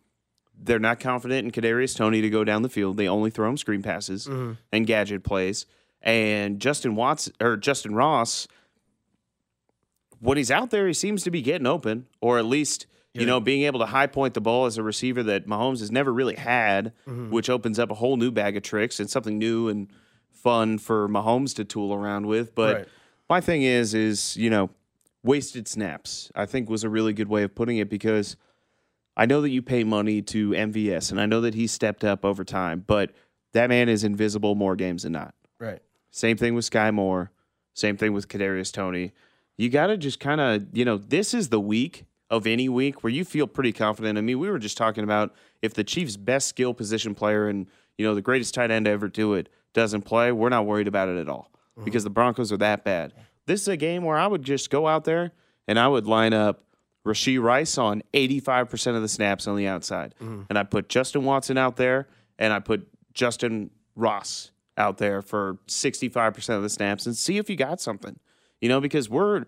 [0.62, 2.96] they're not confident in Kadarius Toney to go down the field.
[2.96, 4.52] They only throw him screen passes mm-hmm.
[4.72, 5.66] and gadget plays.
[6.02, 8.46] And Justin Watts or Justin Ross,
[10.20, 13.40] when he's out there, he seems to be getting open, or at least you know
[13.40, 16.34] being able to high point the ball as a receiver that Mahomes has never really
[16.34, 17.30] had, mm-hmm.
[17.30, 19.88] which opens up a whole new bag of tricks and something new and
[20.30, 22.54] fun for Mahomes to tool around with.
[22.54, 22.88] But Right.
[23.30, 24.70] My thing is, is you know,
[25.22, 26.30] wasted snaps.
[26.34, 28.36] I think was a really good way of putting it because
[29.16, 32.24] I know that you pay money to MVS, and I know that he stepped up
[32.24, 33.12] over time, but
[33.52, 35.34] that man is invisible more games than not.
[35.58, 35.80] Right.
[36.10, 37.30] Same thing with Skyy Moore.
[37.74, 39.12] Same thing with Kadarius Toney.
[39.56, 43.02] You got to just kind of, you know, this is the week of any week
[43.02, 44.18] where you feel pretty confident.
[44.18, 47.66] I mean, we were just talking about if the Chiefs' best skill position player and
[47.96, 50.88] you know the greatest tight end to ever do it doesn't play, we're not worried
[50.88, 51.50] about it at all
[51.84, 52.04] because mm-hmm.
[52.04, 53.12] the Broncos are that bad.
[53.46, 55.32] This is a game where I would just go out there
[55.68, 56.64] and I would line up
[57.06, 60.14] Rashee Rice on 85% of the snaps on the outside.
[60.48, 65.58] And I put Justin Watson out there and I put Justin Ross out there for
[65.68, 68.18] 65% of the snaps and see if you got something.
[68.60, 69.44] You know, because we're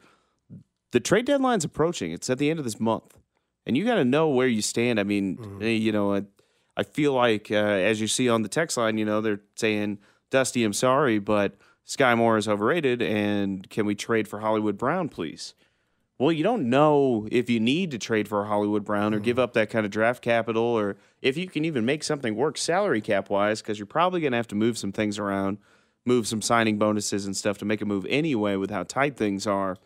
[0.93, 2.13] the trade deadline's approaching.
[2.13, 3.19] It's at the end of this month.
[3.67, 5.01] And you got to know where you stand.
[5.01, 6.23] I mean, eh, you know, I,
[6.77, 9.99] I feel like uh, as you see on the text line, you know, they're saying,
[10.31, 15.09] Dusty, I'm sorry, but Skyy Moore is overrated and can we trade for Hollywood Brown,
[15.09, 15.55] please?
[16.19, 19.37] Well, you don't know if you need to trade for a Hollywood Brown or give
[19.37, 19.43] mm.
[19.43, 23.03] up that kind of draft capital or if you can even make something work salary
[23.03, 25.59] cap wise, because you're probably going to have to move some things around,
[26.07, 29.47] move some signing bonuses and stuff to make a move anyway with how tight things
[29.47, 29.77] are.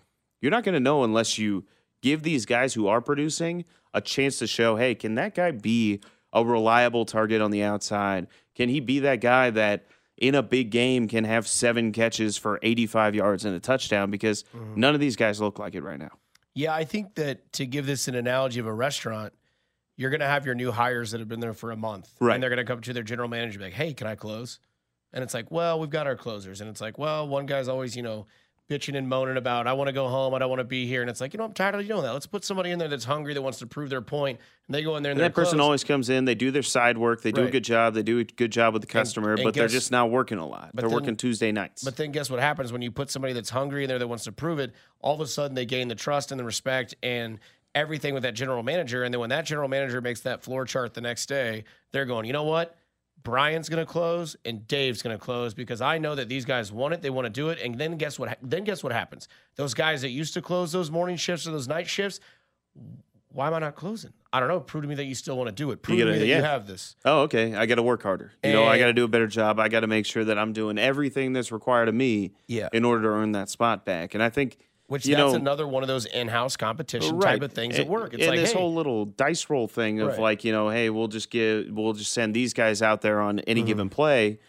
[0.41, 1.65] You're not going to know unless you
[2.01, 6.01] give these guys who are producing a chance to show, hey, can that guy be
[6.33, 8.29] a reliable target on the outside?
[8.55, 9.87] Can he be that guy that
[10.21, 14.11] in a big game can have seven catches for 85 yards and a touchdown?
[14.11, 14.79] Because mm-hmm.
[14.79, 16.11] none of these guys look like it right now.
[16.55, 19.33] Yeah, I think that to give this an analogy of a restaurant,
[19.97, 22.13] you're going to have your new hires that have been there for a month.
[22.21, 22.35] Right.
[22.35, 24.15] And they're going to come to their general manager and be like, hey, can I
[24.15, 24.59] close?
[25.13, 26.61] And it's like, well, we've got our closers.
[26.61, 28.27] And it's like, well, one guy's always, you know,
[28.71, 30.33] bitching and moaning about, I want to go home.
[30.33, 31.01] I don't want to be here.
[31.01, 32.13] And it's like, you know, I'm tired of you doing that.
[32.13, 34.39] Let's put somebody in there that's hungry, that wants to prove their point.
[34.69, 35.65] And they go in there and, And that person closed.
[35.65, 38.21] always comes in, they do their side work, they do a good job, they do
[38.21, 40.71] a good job with the customer, and but they're just not working a lot.
[40.73, 41.83] They're then- working Tuesday nights.
[41.83, 44.25] But then guess what happens when you put somebody that's hungry in there that wants
[44.25, 44.73] to prove it?
[45.01, 47.41] All of a sudden they gain the trust and the respect and
[47.75, 49.03] everything with that general manager.
[49.03, 52.25] And then when that general manager makes that floor chart the next day, they're going,
[52.27, 52.77] you know what?
[53.23, 56.73] Brian's going to close and Dave's going to close because I know that these guys
[56.73, 57.03] want it.
[57.03, 57.61] They want to do it.
[57.61, 58.39] And then guess what?
[58.43, 59.29] Then guess what happens?
[59.57, 62.21] Those guys that used to close those morning shifts or those night shifts,
[63.33, 64.13] why am I not closing?
[64.33, 64.61] I don't know.
[64.61, 65.83] Prove to me that you still want to do it.
[65.83, 66.97] Prove gotta- to me that you have this.
[67.05, 67.55] oh, okay.
[67.55, 68.33] I got to work harder.
[68.43, 69.61] You know, I got to do a better job.
[69.61, 72.69] I got to make sure that I'm doing everything that's required of me Yeah.
[72.73, 74.15] in order to earn that spot back.
[74.15, 74.57] And I think,
[74.91, 78.13] Which you that's know, another one of those in-house competition type of things at work.
[78.13, 80.19] It's and like, this hey, whole little dice roll thing of Right.
[80.19, 83.37] like, you know, hey, we'll just give, we'll just send these guys out there on
[83.37, 83.45] Mm-hmm.
[83.51, 84.41] any given play.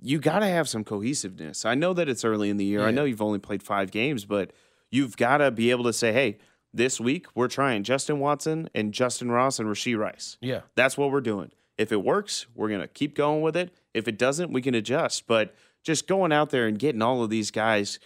[0.00, 1.66] You got to have some cohesiveness.
[1.66, 2.82] I know that it's early in the year.
[2.82, 4.52] I know you've only played five games, but
[4.90, 6.38] you've got to be able to say, hey,
[6.72, 10.38] this week we're trying Justin Watson and Justin Ross and Rashee Rice.
[10.40, 10.60] yeah.
[10.74, 11.50] That's what we're doing.
[11.76, 13.74] If it works, we're going to keep going with it.
[13.92, 15.26] If it doesn't, we can adjust.
[15.26, 17.98] But just going out there and getting all of these guys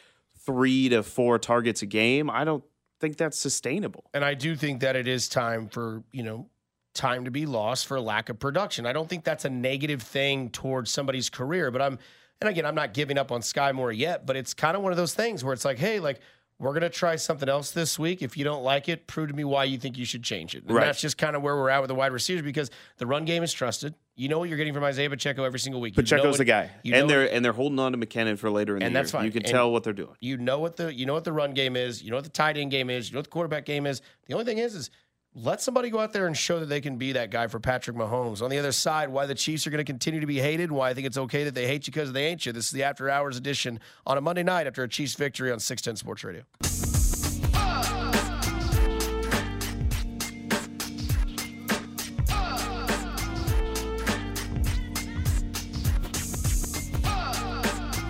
[0.46, 2.64] three to four targets a game, I don't
[3.00, 4.04] think that's sustainable.
[4.14, 6.48] And I do think that it is time for, you know,
[6.94, 8.87] time to be lost for lack of production.
[8.87, 11.98] I don't think that's a negative thing towards somebody's career, but I'm
[12.40, 14.92] and again, I'm not giving up on Skyy Moore yet, but it's kind of one
[14.92, 16.20] of those things where it's like, hey, like
[16.59, 18.23] we're going to try something else this week.
[18.23, 20.64] If you don't like it, prove to me why you think you should change it.
[20.64, 20.87] And Right.
[20.87, 23.42] that's just kind of where we're at with the wide receivers because the run game
[23.42, 23.95] is trusted.
[24.14, 25.95] You know what you're getting from Isaiah Pacheco every single week.
[25.97, 27.99] You know Pacheco's what- the guy, you know and they're and they're holding on to
[27.99, 28.87] McKinnon for later in the game.
[28.87, 29.19] And the that's year.
[29.21, 29.27] fine.
[29.27, 30.16] You can And- tell what they're doing.
[30.21, 32.03] You know what the you know what the run game is.
[32.03, 33.11] You know what the tight end game is.
[33.11, 34.01] You know what the quarterback game is.
[34.27, 34.90] The only thing is, is
[35.38, 37.94] let somebody go out there and show that they can be that guy for Patrick
[37.94, 38.40] Mahomes.
[38.40, 40.72] On the other side, why the Chiefs are going to continue to be hated.
[40.72, 42.53] Why I think it's okay that they hate you because they ain't you.
[42.53, 45.61] This is the After Hours edition on a Monday night after a Chiefs victory on
[45.61, 46.42] Six Ten Sports Radio.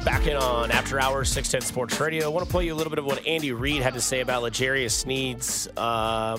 [0.05, 2.27] Back in on After Hours 610 Sports Radio.
[2.27, 4.21] I want to play you a little bit of what Andy Reid had to say
[4.21, 6.39] about L'Jarius Sneed's uh,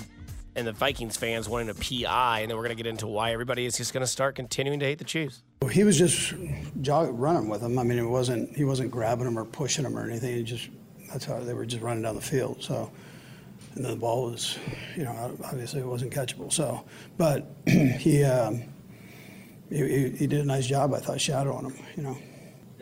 [0.58, 3.32] and the Vikings fans wanting a PI, and then we're going to get into why
[3.32, 5.42] everybody is just going to start continuing to hate the Chiefs.
[5.70, 6.34] He was just
[6.80, 7.78] jog, running with them.
[7.78, 10.34] I mean, it wasn't he wasn't grabbing them or pushing them or anything.
[10.34, 10.68] He just
[11.10, 12.62] that's how they were just running down the field.
[12.62, 12.90] So,
[13.74, 14.58] and then the ball was,
[14.96, 16.52] you know, obviously it wasn't catchable.
[16.52, 16.84] So,
[17.16, 18.62] but he, um,
[19.70, 20.92] he he did a nice job.
[20.92, 21.84] I thought shadowing him.
[21.96, 22.18] You know,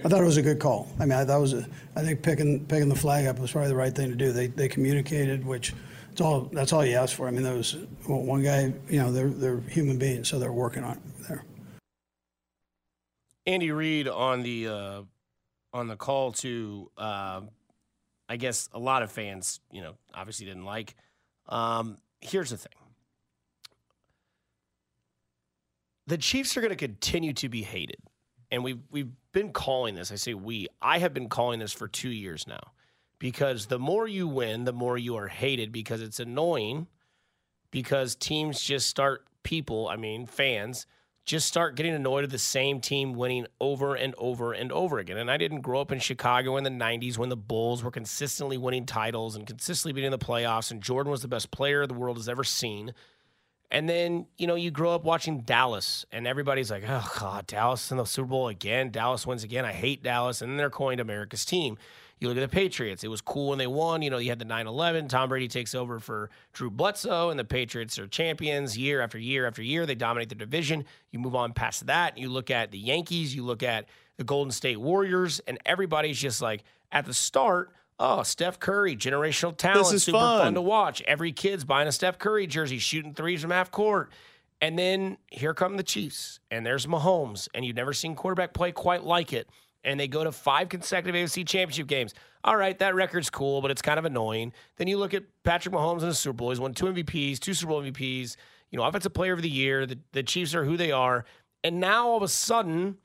[0.03, 0.89] I thought it was a good call.
[0.99, 3.69] I mean, I thought was a, I think picking picking the flag up was probably
[3.69, 4.33] the right thing to do.
[4.33, 5.75] They they communicated, which.
[6.17, 6.49] That's all.
[6.51, 7.29] That's all you asked for.
[7.29, 7.77] I mean, those,
[8.07, 8.73] one guy.
[8.89, 11.45] You know, they're they're human beings, so they're working on it there.
[13.45, 15.03] Andy Reid on the uh,
[15.75, 17.43] on the call to, uh,
[18.31, 20.95] I guess a lot of fans, you know, obviously didn't like.
[21.51, 22.73] Um, here's the thing:
[26.07, 28.01] the Chiefs are going to continue to be hated,
[28.51, 30.11] and we've we've been calling this.
[30.11, 30.69] I say we.
[30.81, 32.73] I have been calling this for two years now
[33.19, 36.87] because the more you win, the more you are hated because it's annoying
[37.71, 40.87] because teams just start people, I mean, fans
[41.27, 45.19] just start getting annoyed at the same team winning over and over and over again.
[45.19, 48.57] And I didn't grow up in Chicago in the 90s when the Bulls were consistently
[48.57, 52.17] winning titles and consistently beating the playoffs, and Jordan was the best player the world
[52.17, 52.95] has ever seen.
[53.73, 57.91] And then, you know, you grow up watching Dallas, and everybody's like, oh, God, Dallas
[57.91, 58.91] in the Super Bowl again.
[58.93, 59.65] Dallas wins again.
[59.65, 60.41] I hate Dallas.
[60.41, 61.77] And then they're coined America's team.
[62.19, 63.05] You look at the Patriots.
[63.05, 64.01] It was cool when they won.
[64.01, 65.09] You know, you had the 9 11.
[65.09, 69.47] Tom Brady takes over for Drew Bledsoe, and the Patriots are champions year after year
[69.47, 69.85] after year.
[69.85, 70.87] They dominate the division.
[71.11, 72.17] You move on past that.
[72.17, 76.41] You look at the Yankees, you look at the Golden State Warriors, and everybody's just
[76.41, 80.41] like, at the start, oh, Steph Curry, generational talent, is super fun.
[80.41, 80.55] fun.
[80.55, 81.03] to watch.
[81.03, 84.11] Every kid's buying a Steph Curry jersey, shooting threes from half court.
[84.63, 88.73] And then here come the Chiefs, and there's Mahomes, and you've never seen quarterback play
[88.73, 89.51] quite like it.
[89.87, 92.13] And they go to five consecutive AFC championship games.
[92.45, 94.53] All right, that record's cool, but it's kind of annoying.
[94.77, 96.51] Then you look at Patrick Mahomes in the Super Bowl.
[96.51, 98.37] He's won two MVPs, two Super Bowl MVPs,
[98.71, 99.87] you know, offensive player of the year.
[99.87, 101.25] The, the Chiefs are who they are.
[101.65, 102.99] And now all of a sudden,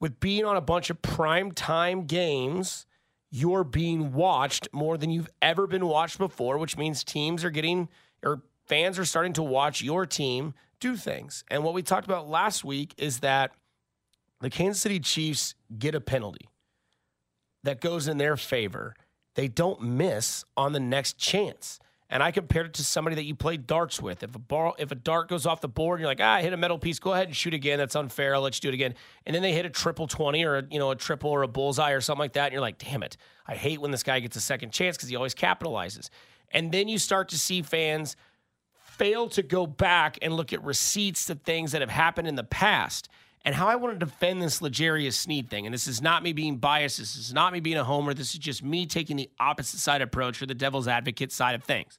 [0.00, 2.84] with being on a bunch of prime time games,
[3.30, 7.88] you're being watched more than you've ever been watched before, which means teams are getting
[8.24, 11.44] or fans are starting to watch your team do things.
[11.50, 13.52] And what we talked about last week is that
[14.40, 16.48] the Kansas City Chiefs get a penalty
[17.64, 18.94] that goes in their favor.
[19.34, 21.78] They don't miss on the next chance.
[22.10, 24.22] And I compared it to somebody that you play darts with.
[24.22, 26.54] If a ball, if a dart goes off the board, you're like, ah, I hit
[26.54, 26.98] a metal piece.
[26.98, 27.78] Go ahead and shoot again.
[27.78, 28.34] That's unfair.
[28.34, 28.94] I'll let you do it again.
[29.26, 31.48] And then they hit a triple twenty or a, you know a triple or a
[31.48, 32.44] bullseye or something like that.
[32.44, 35.10] And you're like, damn it, I hate when this guy gets a second chance because
[35.10, 36.08] he always capitalizes.
[36.50, 38.16] And then you start to see fans
[38.72, 42.44] fail to go back and look at receipts to things that have happened in the
[42.44, 43.10] past.
[43.44, 46.32] And how I want to defend this L'Jarius Sneed thing, and this is not me
[46.32, 49.30] being biased, this is not me being a homer, this is just me taking the
[49.38, 51.98] opposite side approach or the devil's advocate side of things.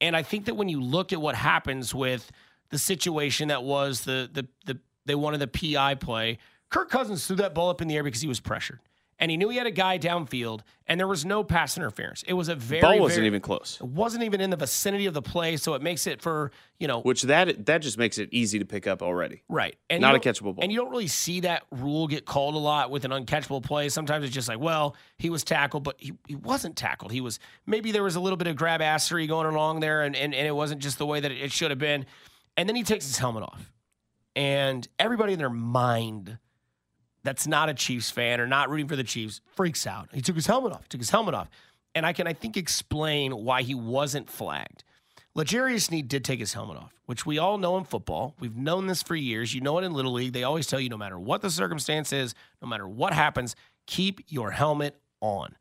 [0.00, 2.30] And I think that when you look at what happens with
[2.70, 6.38] the situation that was the the the they wanted the PI play,
[6.70, 8.80] Kirk Cousins threw that ball up in the air because he was pressured.
[9.20, 12.24] And he knew he had a guy downfield, and there was no pass interference.
[12.26, 13.76] It was a very Ball wasn't very- even close.
[13.78, 16.88] It wasn't even in the vicinity of the play, so it makes it for you
[16.88, 19.42] know Which that that just makes it easy to pick up already.
[19.46, 19.76] Right.
[19.90, 20.64] And Not a catchable ball.
[20.64, 23.90] And you don't really see that rule get called a lot with an uncatchable play.
[23.90, 27.12] Sometimes it's just like, well, he was tackled, but he, he wasn't tackled.
[27.12, 30.16] He was maybe there was a little bit of grab assery going along there, and,
[30.16, 32.06] and, and it wasn't just the way that it, it should have been.
[32.56, 33.70] And then he takes his helmet off.
[34.34, 36.38] And everybody in their mind
[37.22, 40.08] that's not a Chiefs fan or not rooting for the Chiefs freaks out.
[40.12, 40.82] He took his helmet off.
[40.82, 41.48] He took his helmet off.
[41.94, 44.84] And I can, I think, explain why he wasn't flagged.
[45.34, 48.34] L'Jarius Sneed did take his helmet off, which we all know in football.
[48.40, 49.54] We've known this for years.
[49.54, 50.32] You know it in Little League.
[50.32, 53.54] They always tell you no matter what the circumstance is, no matter what happens,
[53.86, 55.54] keep your helmet on.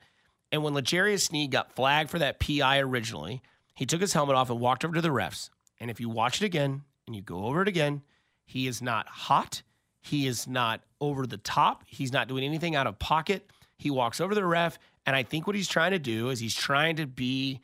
[0.52, 3.42] And when L'Jarius Sneed got flagged for that PI originally,
[3.76, 5.50] he took his helmet off and walked over to the refs.
[5.80, 8.02] And if you watch it again and you go over it again,
[8.46, 9.62] he is not hot.
[10.02, 11.84] He is not over the top.
[11.86, 13.50] He's not doing anything out of pocket.
[13.78, 14.78] He walks over the ref.
[15.06, 17.62] And I think what he's trying to do is he's trying to be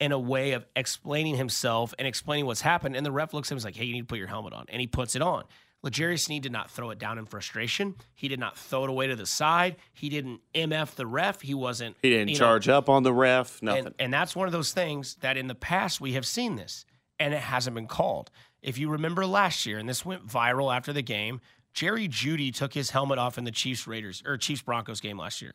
[0.00, 2.96] in a way of explaining himself and explaining what's happened.
[2.96, 4.26] And the ref looks at him and is like, hey, you need to put your
[4.26, 4.66] helmet on.
[4.68, 5.44] And he puts it on.
[5.84, 7.96] L'Jarius Sneed did not throw it down in frustration.
[8.14, 9.76] He did not throw it away to the side.
[9.92, 11.40] He didn't MF the ref.
[11.40, 11.96] He wasn't.
[12.02, 13.60] He didn't you know, charge up on the ref.
[13.62, 13.86] Nothing.
[13.86, 16.84] and, and that's one of those things that in the past we have seen this
[17.18, 18.30] and it hasn't been called.
[18.62, 21.40] If you remember last year, and this went viral after the game,
[21.74, 25.40] Jerry Jeudy took his helmet off in the Chiefs Raiders or Chiefs Broncos game last
[25.40, 25.52] year.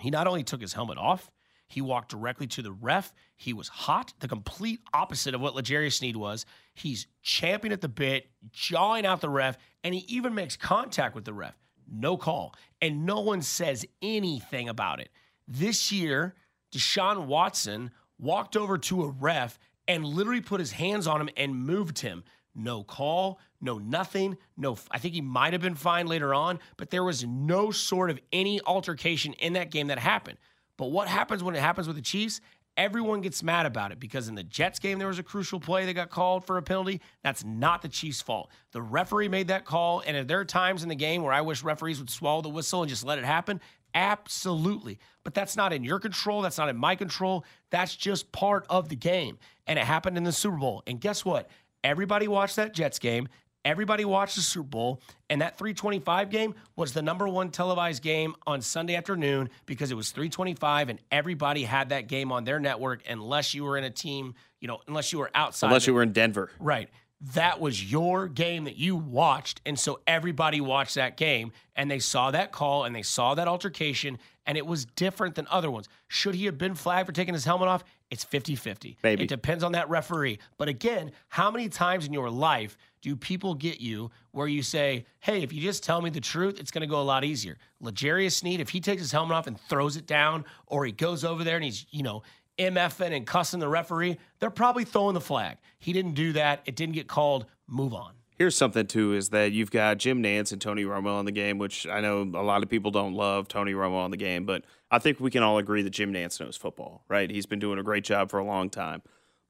[0.00, 1.30] He not only took his helmet off,
[1.68, 3.12] he walked directly to the ref.
[3.34, 6.46] He was hot, the complete opposite of what L'Jarius Sneed was.
[6.74, 11.24] He's champing at the bit, jawing out the ref, and he even makes contact with
[11.24, 11.58] the ref.
[11.90, 12.54] No call.
[12.80, 15.08] And no one says anything about it.
[15.48, 16.34] This year,
[16.72, 19.58] Deshaun Watson walked over to a ref
[19.88, 22.24] and literally put his hands on him and moved him.
[22.56, 24.78] No call, no nothing, no.
[24.90, 28.18] I think he might have been fined later on, but there was no sort of
[28.32, 30.38] any altercation in that game that happened.
[30.78, 32.40] But what happens when it happens with the Chiefs?
[32.78, 35.86] Everyone gets mad about it because in the Jets game, there was a crucial play
[35.86, 37.00] that got called for a penalty.
[37.22, 38.50] That's not the Chiefs' fault.
[38.72, 40.02] The referee made that call.
[40.06, 42.82] And there are times in the game where I wish referees would swallow the whistle
[42.82, 43.62] and just let it happen,
[43.94, 44.98] absolutely.
[45.24, 46.42] But that's not in your control.
[46.42, 47.46] That's not in my control.
[47.70, 49.38] That's just part of the game.
[49.66, 50.82] And it happened in the Super Bowl.
[50.86, 51.48] And guess what?
[51.86, 53.28] Everybody watched that Jets game.
[53.64, 58.34] Everybody watched the Super Bowl, and that 325 game was the number one televised game
[58.44, 63.02] on Sunday afternoon because it was 325, and everybody had that game on their network
[63.08, 65.68] unless you were in a team, you know, unless you were outside.
[65.68, 66.50] Unless you were in Denver.
[66.58, 66.88] Right.
[67.32, 69.60] that was your game that you watched.
[69.64, 73.48] And so everybody watched that game and they saw that call and they saw that
[73.48, 75.88] altercation and it was different than other ones.
[76.08, 77.84] Should he have been flagged for taking his helmet off?
[78.10, 78.98] It's 50 50.
[79.02, 79.24] Maybe.
[79.24, 80.38] It depends on that referee.
[80.58, 85.06] But again, how many times in your life do people get you where you say,
[85.20, 87.58] hey, if you just tell me the truth, it's going to go a lot easier?
[87.80, 91.24] L'Jarius Sneed, if he takes his helmet off and throws it down, or he goes
[91.24, 92.22] over there and he's, you know,
[92.58, 95.58] MFing and cussing the referee, they're probably throwing the flag.
[95.78, 96.62] He didn't do that.
[96.64, 97.46] It didn't get called.
[97.66, 98.12] Move on.
[98.36, 101.58] Here's something too: is that you've got Jim Nantz and Tony Romo on the game,
[101.58, 104.64] which I know a lot of people don't love Tony Romo on the game, but
[104.90, 107.30] I think we can all agree that Jim Nantz knows football, right?
[107.30, 109.02] He's been doing a great job for a long time.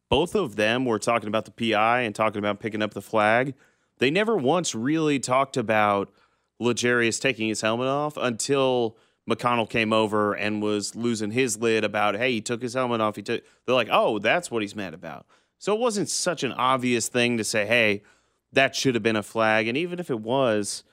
[0.09, 3.55] Both of them were talking about the PI and talking about picking up the flag.
[3.99, 6.13] They never once really talked about
[6.61, 8.97] L'Jarius taking his helmet off until
[9.29, 13.17] McConnell came over and was losing his lid about, hey, he took his helmet off.
[13.17, 13.43] He took.
[13.65, 15.27] They're like, oh, that's what he's mad about.
[15.59, 18.03] So it wasn't such an obvious thing to say, hey,
[18.53, 19.69] that should have been a flag.
[19.69, 20.85] And even if it was,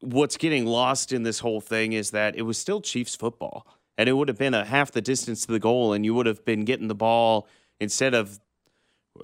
[0.00, 3.66] what's getting lost in this whole thing is that it was still Chiefs football.
[3.96, 6.26] And it would have been a half the distance to the goal, and you would
[6.26, 7.48] have been getting the ball
[7.80, 8.38] instead of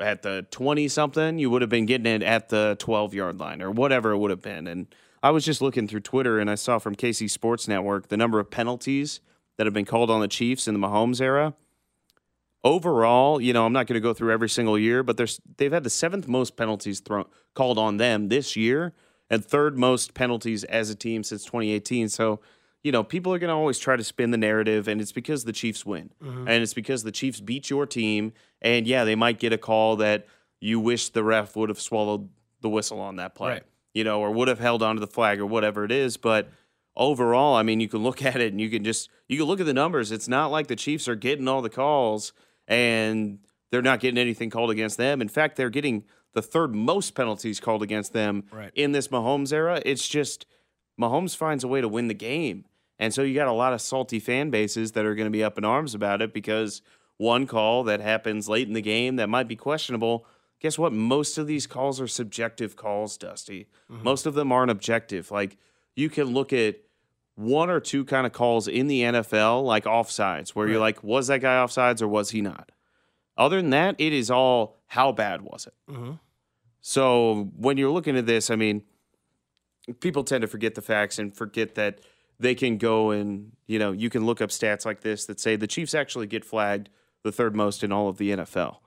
[0.00, 3.62] at the 20 something, you would have been getting it at the 12 yard line
[3.62, 4.66] or whatever it would have been.
[4.66, 4.86] And
[5.22, 8.40] I was just looking through Twitter and I saw from KC Sports Network the number
[8.40, 9.20] of penalties
[9.56, 11.54] that have been called on the Chiefs in the Mahomes era.
[12.64, 15.70] Overall, you know, I'm not going to go through every single year, but there's they've
[15.72, 18.94] had the seventh most penalties thrown called on them this year
[19.28, 22.08] and third most penalties as a team since 2018.
[22.08, 22.40] So,
[22.82, 25.44] you know, people are going to always try to spin the narrative, and it's because
[25.44, 26.48] the Chiefs win, Mm-hmm.
[26.48, 28.32] and it's because the Chiefs beat your team.
[28.62, 30.26] And yeah, they might get a call that
[30.60, 32.30] you wish the ref would have swallowed
[32.62, 33.62] the whistle on that play, Right.
[33.92, 36.16] you know, or would have held onto the flag or whatever it is.
[36.16, 36.48] But
[36.96, 39.60] overall, I mean, you can look at it and you can just you can look
[39.60, 40.10] at the numbers.
[40.12, 42.32] It's not like the Chiefs are getting all the calls
[42.68, 43.38] and
[43.70, 45.20] they're not getting anything called against them.
[45.20, 48.70] In fact, they're getting the third most penalties called against them Right.
[48.74, 49.80] in this Mahomes era.
[49.84, 50.46] It's just
[51.00, 52.64] Mahomes finds a way to win the game.
[52.98, 55.42] And so you got a lot of salty fan bases that are going to be
[55.44, 56.80] up in arms about it because
[57.16, 60.26] one call that happens late in the game that might be questionable.
[60.60, 60.92] Guess what?
[60.92, 63.66] Most of these calls are subjective calls, Dusty.
[63.90, 64.04] Mm-hmm.
[64.04, 65.30] Most of them aren't objective.
[65.30, 65.56] Like
[65.96, 66.76] you can look at
[67.36, 71.26] one or two kind of calls in the NFL, like offsides, where you're like, was
[71.26, 72.70] that guy offsides or was he not?
[73.36, 75.74] Other than that, it is all how bad was it?
[75.92, 76.20] Mhm.
[76.80, 78.82] So when you're looking at this, I mean,
[80.00, 82.00] people tend to forget the facts and forget that
[82.38, 85.56] they can go and, you know, you can look up stats like this that say
[85.56, 86.88] the Chiefs actually get flagged
[87.22, 88.78] the third most in all of the NFL.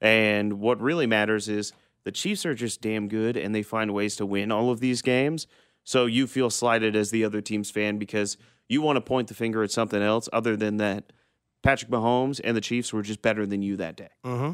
[0.00, 1.72] And what really matters is
[2.04, 5.02] the Chiefs are just damn good and they find ways to win all of these
[5.02, 5.46] games.
[5.88, 8.36] So you feel slighted as the other team's fan because
[8.68, 11.14] you want to point the finger at something else other than that
[11.62, 14.10] Patrick Mahomes and the Chiefs were just better than you that day.
[14.22, 14.52] Mm-hmm.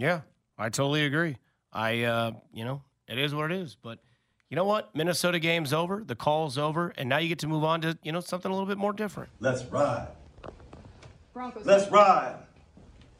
[0.00, 0.20] Yeah,
[0.56, 1.38] I totally agree.
[1.72, 3.74] I, uh, you know, it is what it is.
[3.74, 3.98] But
[4.50, 4.94] you know what?
[4.94, 6.04] Minnesota game's over.
[6.06, 8.54] The call's over, and now you get to move on to you know something a
[8.54, 9.30] little bit more different.
[9.40, 10.06] Let's ride.
[11.32, 11.66] Broncos.
[11.66, 12.36] Let's ride.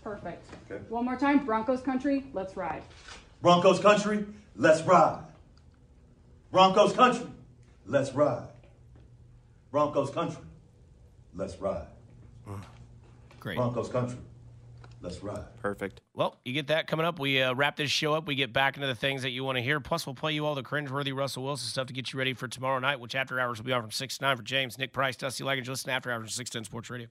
[0.00, 0.46] Perfect.
[0.70, 0.80] Okay.
[0.88, 1.44] One more time.
[1.44, 2.22] Broncos country.
[2.32, 2.84] Let's ride.
[3.40, 5.24] Broncos country, let's ride.
[6.52, 7.26] Broncos country,
[7.86, 8.48] let's ride.
[9.70, 10.42] Broncos country,
[11.34, 11.86] let's ride.
[13.40, 13.56] Great.
[13.56, 14.18] Broncos country,
[15.00, 15.44] let's ride.
[15.60, 16.00] Perfect.
[16.14, 17.18] Well, you get that coming up.
[17.18, 18.26] We uh, wrap this show up.
[18.26, 19.80] We get back into the things that you want to hear.
[19.80, 22.48] Plus, we'll play you all the cringeworthy Russell Wilson stuff to get you ready for
[22.48, 24.92] tomorrow night, which after hours will be on from 6 to 9 for James, Nick
[24.92, 25.68] Price, Dusty Likins.
[25.68, 27.08] Listen after hours on 610 Sports Radio.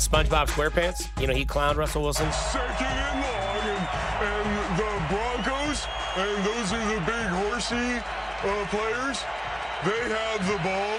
[0.00, 1.08] SpongeBob SquarePants?
[1.20, 2.30] You know, he clowned Russell Wilson.
[2.32, 3.84] second and long, and,
[4.24, 5.86] and the Broncos,
[6.16, 9.20] and those are the big horsey uh, players.
[9.84, 10.96] They have the ball,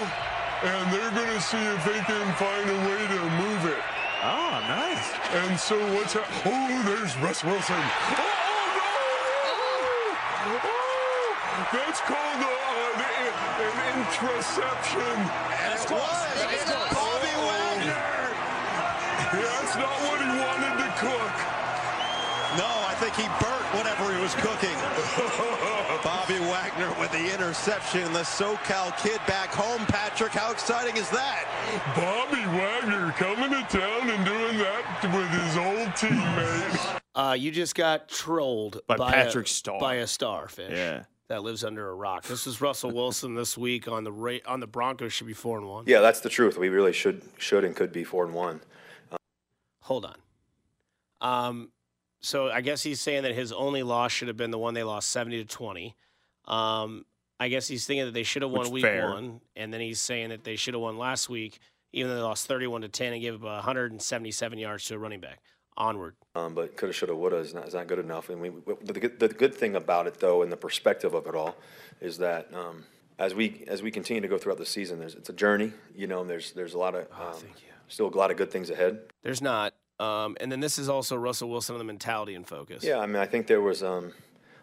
[0.62, 3.82] and they're going to see if they can find a way to move it.
[4.24, 5.10] Oh, nice.
[5.34, 7.74] And so what's hap- Oh, there's Russ Wilson.
[7.74, 7.82] Oh,
[8.78, 10.54] no!
[10.62, 13.02] Oh, that's called a, uh,
[13.66, 15.16] an interception.
[15.58, 16.22] That's close.
[16.54, 17.21] It's Bobby Wagner.
[19.32, 21.34] That's not what he wanted to cook.
[22.58, 24.76] No, I think he burnt whatever he was cooking.
[26.04, 28.12] Bobby Wagner with the interception.
[28.12, 29.86] The SoCal kid back home.
[29.86, 31.46] Patrick, how exciting is that?
[31.96, 36.86] Bobby Wagner coming to town and doing that with his old teammates.
[37.14, 39.80] Uh, you just got trolled By by Patrick a, Star.
[39.80, 41.04] by a starfish Yeah.
[41.28, 42.24] that lives under a rock.
[42.24, 45.56] This is Russell Wilson this week on the ra- on the Broncos should be four
[45.58, 45.84] and one.
[45.86, 46.58] Yeah, that's the truth.
[46.58, 48.60] We really should should and could be four and one.
[49.82, 50.16] Hold on.
[51.20, 51.68] Um,
[52.20, 54.82] so I guess he's saying that his only loss should have been the one they
[54.82, 55.94] lost seventy to twenty.
[56.46, 57.04] Um,
[57.38, 59.10] I guess he's thinking that they should have won Which, week fair.
[59.10, 61.58] one, and then he's saying that they should have won last week,
[61.92, 65.20] even though they lost 31 to 10 and gave up 177 yards to a running
[65.20, 65.40] back.
[65.76, 66.14] Onward.
[66.36, 68.28] Um, but coulda, shoulda, woulda is not, is not good enough.
[68.28, 71.26] And we, we, the, good- the good thing about it, though, and the perspective of
[71.26, 71.56] it all,
[72.00, 72.84] is that um,
[73.18, 75.72] as we as we continue to go throughout the season, there's it's a journey.
[75.96, 77.42] You know, and there's there's a lot of um,
[77.92, 79.00] still a lot of good things ahead.
[79.22, 79.74] There's not.
[80.00, 82.82] Um, and then this is also Russell Wilson on the mentality and focus.
[82.82, 84.12] Yeah, I mean, I think there was um,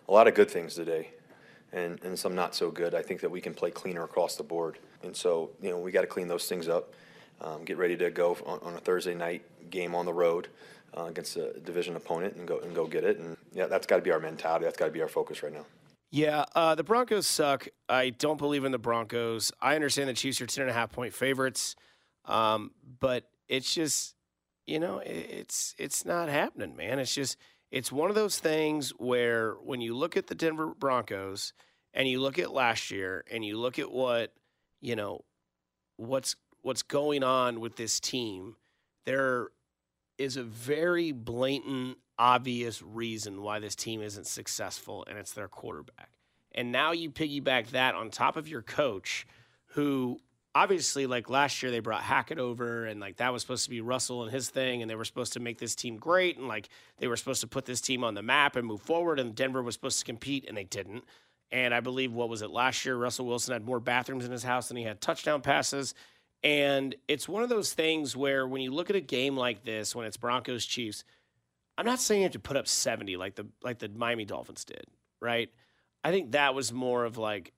[0.08, 1.12] a lot of good things today,
[1.72, 2.94] and and some not so good.
[2.94, 5.92] I think that we can play cleaner across the board, and so you know we
[5.92, 6.94] got to clean those things up.
[7.42, 10.50] Um, get ready to go on, on a Thursday night game on the road
[10.98, 13.20] uh, against a division opponent and go and go get it.
[13.20, 14.66] And yeah, that's got to be our mentality.
[14.66, 15.66] That's got to be our focus right now.
[16.12, 17.68] Yeah, uh, the Broncos suck.
[17.88, 19.52] I don't believe in the Broncos.
[19.62, 21.76] I understand the Chiefs are 10 and a half point favorites,
[22.30, 24.16] um, but it's just,
[24.68, 27.00] you know, it's it's not happening, man.
[27.00, 27.38] It's just
[27.72, 31.54] it's one of those things where when you look at the Denver Broncos
[31.94, 34.34] and you look at last year and you look at what
[34.80, 35.26] you know
[35.98, 38.56] what's what's going on with this team,
[39.06, 39.48] there
[40.20, 46.12] is a very blatant, obvious reason why this team isn't successful, and it's their quarterback.
[46.52, 49.26] And now you piggyback that on top of your coach,
[49.74, 50.20] who
[50.56, 53.82] obviously, like last year, they brought Hackett over, and like that was supposed to be
[53.82, 56.70] Russell and his thing, and they were supposed to make this team great, and like
[56.98, 59.62] they were supposed to put this team on the map and move forward, and Denver
[59.62, 61.04] was supposed to compete, and they didn't.
[61.52, 62.96] And I believe what was it last year?
[62.96, 65.96] Russell Wilson had more bathrooms in his house than he had touchdown passes.
[66.44, 69.96] And it's one of those things where when you look at a game like this,
[69.96, 71.04] when it's Broncos Chiefs,
[71.78, 74.64] I'm not saying you have to put up 70 like the like the Miami Dolphins
[74.64, 74.86] did,
[75.22, 75.50] right?
[76.04, 77.52] I think that was more of like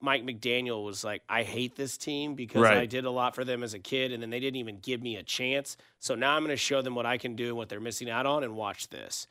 [0.00, 3.62] Mike McDaniel was like, I hate this team because I did a lot for them
[3.62, 5.76] as a kid, and then they didn't even give me a chance.
[6.00, 8.10] So now I'm going to show them what I can do and what they're missing
[8.10, 9.26] out on, and watch this.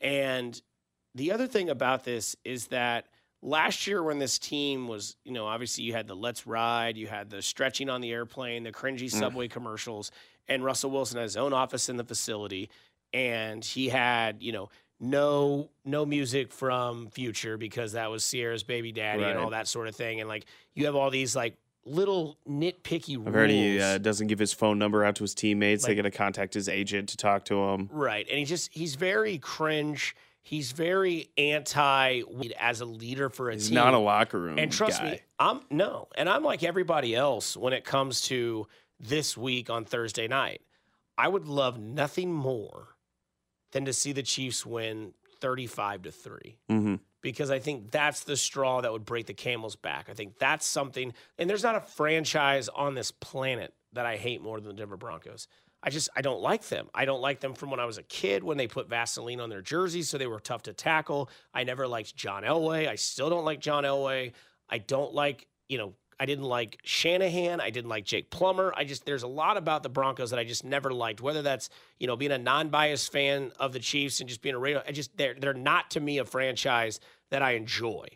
[0.00, 0.60] And
[1.14, 3.06] the other thing about this is that
[3.42, 7.06] last year when this team was, you know, obviously you had the let's ride, you
[7.06, 9.18] had the stretching on the airplane, the cringy mm.
[9.18, 10.10] subway commercials,
[10.48, 12.70] and Russell Wilson had his own office in the facility,
[13.12, 14.68] and he had, you know,
[15.00, 19.88] no no music from Future because that was Ciara's baby daddy and all that sort
[19.88, 23.28] of thing, and like you have all these like little nitpicky rules.
[23.28, 25.84] I've heard he uh, doesn't give his phone number out to his teammates.
[25.84, 27.88] they Like- got to contact his agent to talk to him.
[27.92, 28.26] Right.
[28.28, 30.16] And he just he's very cringe.
[30.42, 32.22] He's very anti
[32.58, 33.74] as a leader for a He's team.
[33.74, 35.10] not a locker room And trust guy.
[35.10, 36.08] me, I'm no.
[36.16, 38.66] And I'm like everybody else when it comes to
[39.00, 40.62] this week on Thursday night.
[41.18, 42.88] I would love nothing more
[43.72, 46.94] than to see the Chiefs win 35 to 3 Mm-hmm.
[47.20, 50.08] because I think that's the straw that would break the camel's back.
[50.08, 54.40] I think that's something, and there's not a franchise on this planet that I hate
[54.42, 55.46] more than the Denver Broncos.
[55.82, 56.88] I just I don't like them.
[56.94, 59.50] I don't like them from when I was a kid when they put Vaseline on
[59.50, 61.28] their jerseys, so they were tough to tackle.
[61.54, 62.88] I never liked John Elway.
[62.88, 64.32] I still don't like John Elway.
[64.68, 65.92] I don't like you know.
[66.18, 67.60] I didn't like Shanahan.
[67.60, 68.72] I didn't like Jake Plummer.
[68.76, 71.20] I just there's a lot about the Broncos that I just never liked.
[71.20, 74.58] Whether that's you know being a non-biased fan of the Chiefs and just being a
[74.58, 77.00] radio, I just they're they're not to me a franchise
[77.30, 78.08] that I enjoy.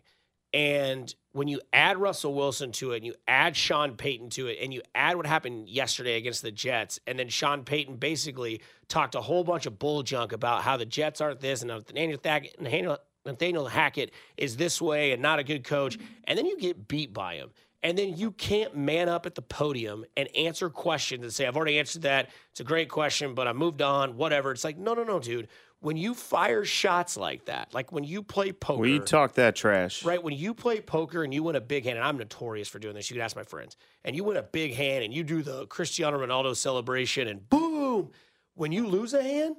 [0.53, 4.59] And when you add Russell Wilson to it, and you add Sean Payton to it,
[4.61, 9.15] and you add what happened yesterday against the Jets, and then Sean Payton basically talked
[9.15, 13.67] a whole bunch of bull junk about how the Jets aren't this and Nathaniel, Nathaniel
[13.67, 17.35] Hackett is this way and not a good coach, and then you get beat by
[17.37, 17.51] him.
[17.83, 21.57] And then you can't man up at the podium and answer questions and say, I've
[21.57, 22.29] already answered that.
[22.51, 24.53] It's a great question, but I moved on, whatever.
[24.53, 25.49] It's like, no, no, no, dude.
[25.81, 30.05] When you fire shots like that, like when you play poker, we talk that trash,
[30.05, 30.23] Right.
[30.23, 32.95] When you play poker and you win a big hand, and I'm notorious for doing
[32.95, 35.43] this, you can ask my friends, and you win a big hand and you do
[35.43, 38.11] the Cristiano Ronaldo celebration and boom,
[38.55, 39.57] when you lose a hand,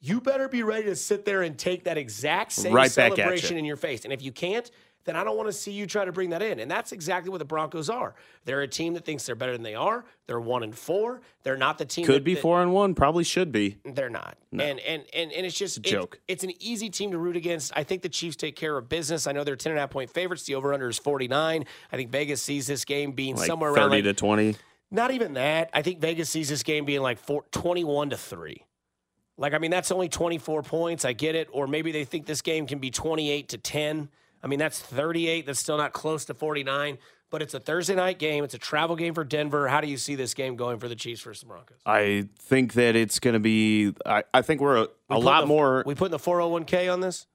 [0.00, 3.18] you better be ready to sit there and take that exact same Right back at
[3.18, 3.24] ya.
[3.24, 4.04] celebration in your face.
[4.04, 4.70] And if you can't,
[5.04, 6.60] then I don't want to see you try to bring that in.
[6.60, 8.14] And that's exactly what the Broncos are.
[8.44, 10.04] They're a team that thinks they're better than they are.
[10.26, 11.20] They're one and four.
[11.42, 12.94] They're not the team could that- be that- four and one.
[12.94, 13.76] Probably should be.
[13.84, 14.36] they're not.
[14.52, 16.20] And, and and and it's just It's a joke.
[16.28, 17.72] It's, an easy team to root against.
[17.76, 19.26] I think the Chiefs take care of business.
[19.26, 20.44] I know they're 10 and a half point favorites.
[20.44, 21.64] The over under is 49.
[21.92, 24.56] I think Vegas sees this game being Like somewhere thirty around like, to twenty.
[24.90, 25.70] not even that.
[25.74, 28.64] I think Vegas sees this game being like four, 21 to 3.
[29.36, 31.04] Like, I mean, that's only 24 points.
[31.04, 31.48] I get it.
[31.50, 34.08] Or maybe they think this game can be 28 to 10.
[34.44, 35.46] I mean, that's 38.
[35.46, 36.98] That's still not close to 49.
[37.30, 38.44] But it's a Thursday night game.
[38.44, 39.66] It's a travel game for Denver.
[39.66, 41.78] How do you see this game going for the Chiefs versus the Broncos?
[41.84, 43.92] I think that it's going to be.
[44.06, 45.82] I, I think we're a, We a lot the- more.
[45.84, 47.26] We putting the 401k on this?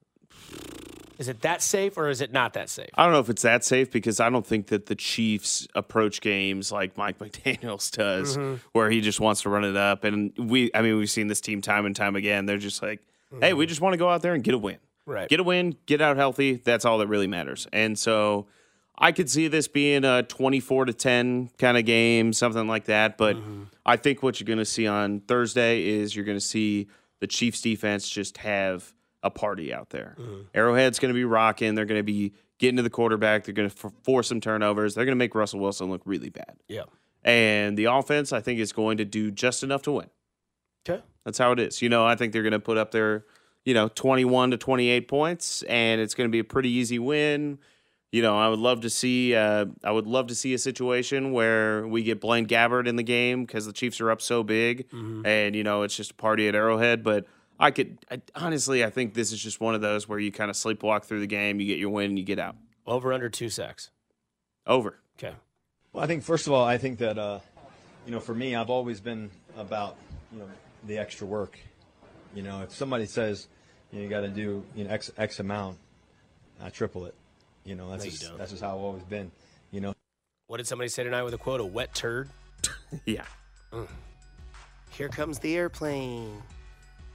[1.18, 2.92] Is it that safe or is it not that safe?
[2.94, 6.22] I don't know if it's that safe because I don't think that the Chiefs approach
[6.22, 8.60] games like Mike McDaniels does, Mhm.
[8.72, 10.06] where he just wants to run it up.
[10.06, 12.46] And we, I mean, we've seen this team time and time again.
[12.46, 13.02] They're just like,
[13.42, 14.78] hey, we just want to go out there and get a win.
[15.10, 15.28] Right.
[15.28, 16.62] Get a win, get out healthy.
[16.64, 17.68] That's all that really matters.
[17.74, 18.48] And so
[18.96, 23.18] I could see this being a 24 to 10 kind of game, something like that.
[23.18, 23.64] But mm-hmm.
[23.86, 26.90] I think what you're going to see on Thursday is you're going to see
[27.22, 28.94] the Chiefs defense just have
[29.24, 30.16] a party out there.
[30.20, 30.42] Mm-hmm.
[30.54, 31.74] Arrowhead's going to be rocking.
[31.74, 33.46] They're going to be getting to the quarterback.
[33.46, 34.94] They're going to f- force some turnovers.
[34.94, 36.58] They're going to make Russell Wilson look really bad.
[36.68, 36.84] Yeah.
[37.24, 40.10] And the offense, I think, is going to do just enough to win.
[40.88, 41.04] Okay.
[41.26, 41.82] That's how it is.
[41.82, 43.26] You know, I think they're going to put up their,
[43.66, 47.60] you know, 21 to 28 points, and it's going to be a pretty easy win.
[48.12, 49.36] You know, I would love to see.
[49.36, 53.04] Uh, I would love to see a situation where we get Blaine Gabbert in the
[53.04, 54.88] game because the Chiefs are up so big,
[55.26, 57.04] and you know it's just a party at Arrowhead.
[57.04, 57.28] But
[57.60, 60.50] I could I, honestly, I think this is just one of those where you kind
[60.50, 62.56] of sleepwalk through the game, you get your win, and you get out.
[62.88, 63.92] Over under two sacks.
[64.66, 64.98] Over.
[65.20, 65.36] Okay.
[65.94, 67.40] Well, I think first of all, I think that uh,
[68.08, 69.98] you know, for me, I've always been about
[70.32, 70.50] you know
[70.88, 71.60] the extra work.
[72.36, 73.48] You know, if somebody says
[73.92, 75.78] you, know, you got to do you know x x amount,
[76.62, 77.16] I triple it.
[77.66, 78.38] You know, that's No, you just, don't.
[78.38, 79.32] that's just how I've always been.
[79.72, 79.94] You know.
[80.48, 81.60] What did somebody say tonight with a quote?
[81.62, 82.30] A wet turd?
[83.06, 83.26] yeah.
[84.92, 86.42] Here comes the airplane.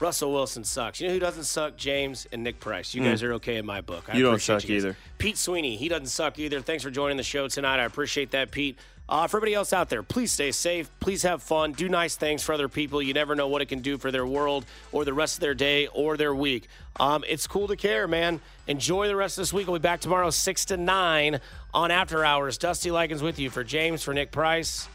[0.00, 1.00] Russell Wilson sucks.
[1.00, 1.76] You know who doesn't suck?
[1.76, 2.94] James and Nick Price.
[2.94, 3.04] You Mm.
[3.06, 4.04] guys are okay in my book.
[4.08, 4.70] I You don't appreciate suck guys.
[4.84, 4.96] either.
[5.18, 6.60] Pete Sweeney, he doesn't suck either.
[6.60, 7.78] Thanks for joining the show tonight.
[7.80, 8.78] I appreciate that, Pete.
[9.06, 10.90] Uh, for everybody else out there, please stay safe.
[10.98, 11.72] Please have fun.
[11.72, 13.02] Do nice things for other people.
[13.02, 15.54] You never know what it can do for their world or the rest of their
[15.54, 16.68] day or their week.
[16.98, 18.40] Um, it's cool to care, man.
[18.66, 19.66] Enjoy the rest of this week.
[19.66, 21.40] We'll be back tomorrow, 6 to 9
[21.74, 22.56] on After Hours.
[22.56, 24.88] Dusty Likins with you for James, for Nick Price.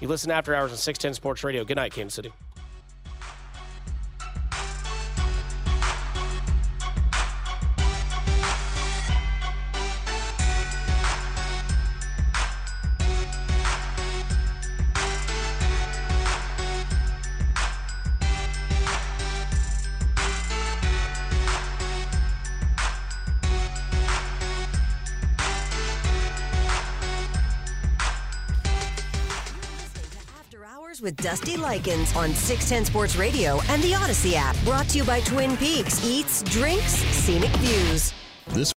[0.00, 1.64] You listen to After Hours on 610 Sports Radio.
[1.64, 2.32] Good night, Kansas City.
[31.36, 34.56] Dusty Likins on 610 Sports Radio and the Audacy app.
[34.64, 36.02] Brought to you by Twin Peaks.
[36.02, 38.14] Eats, drinks, scenic views.
[38.46, 38.72] This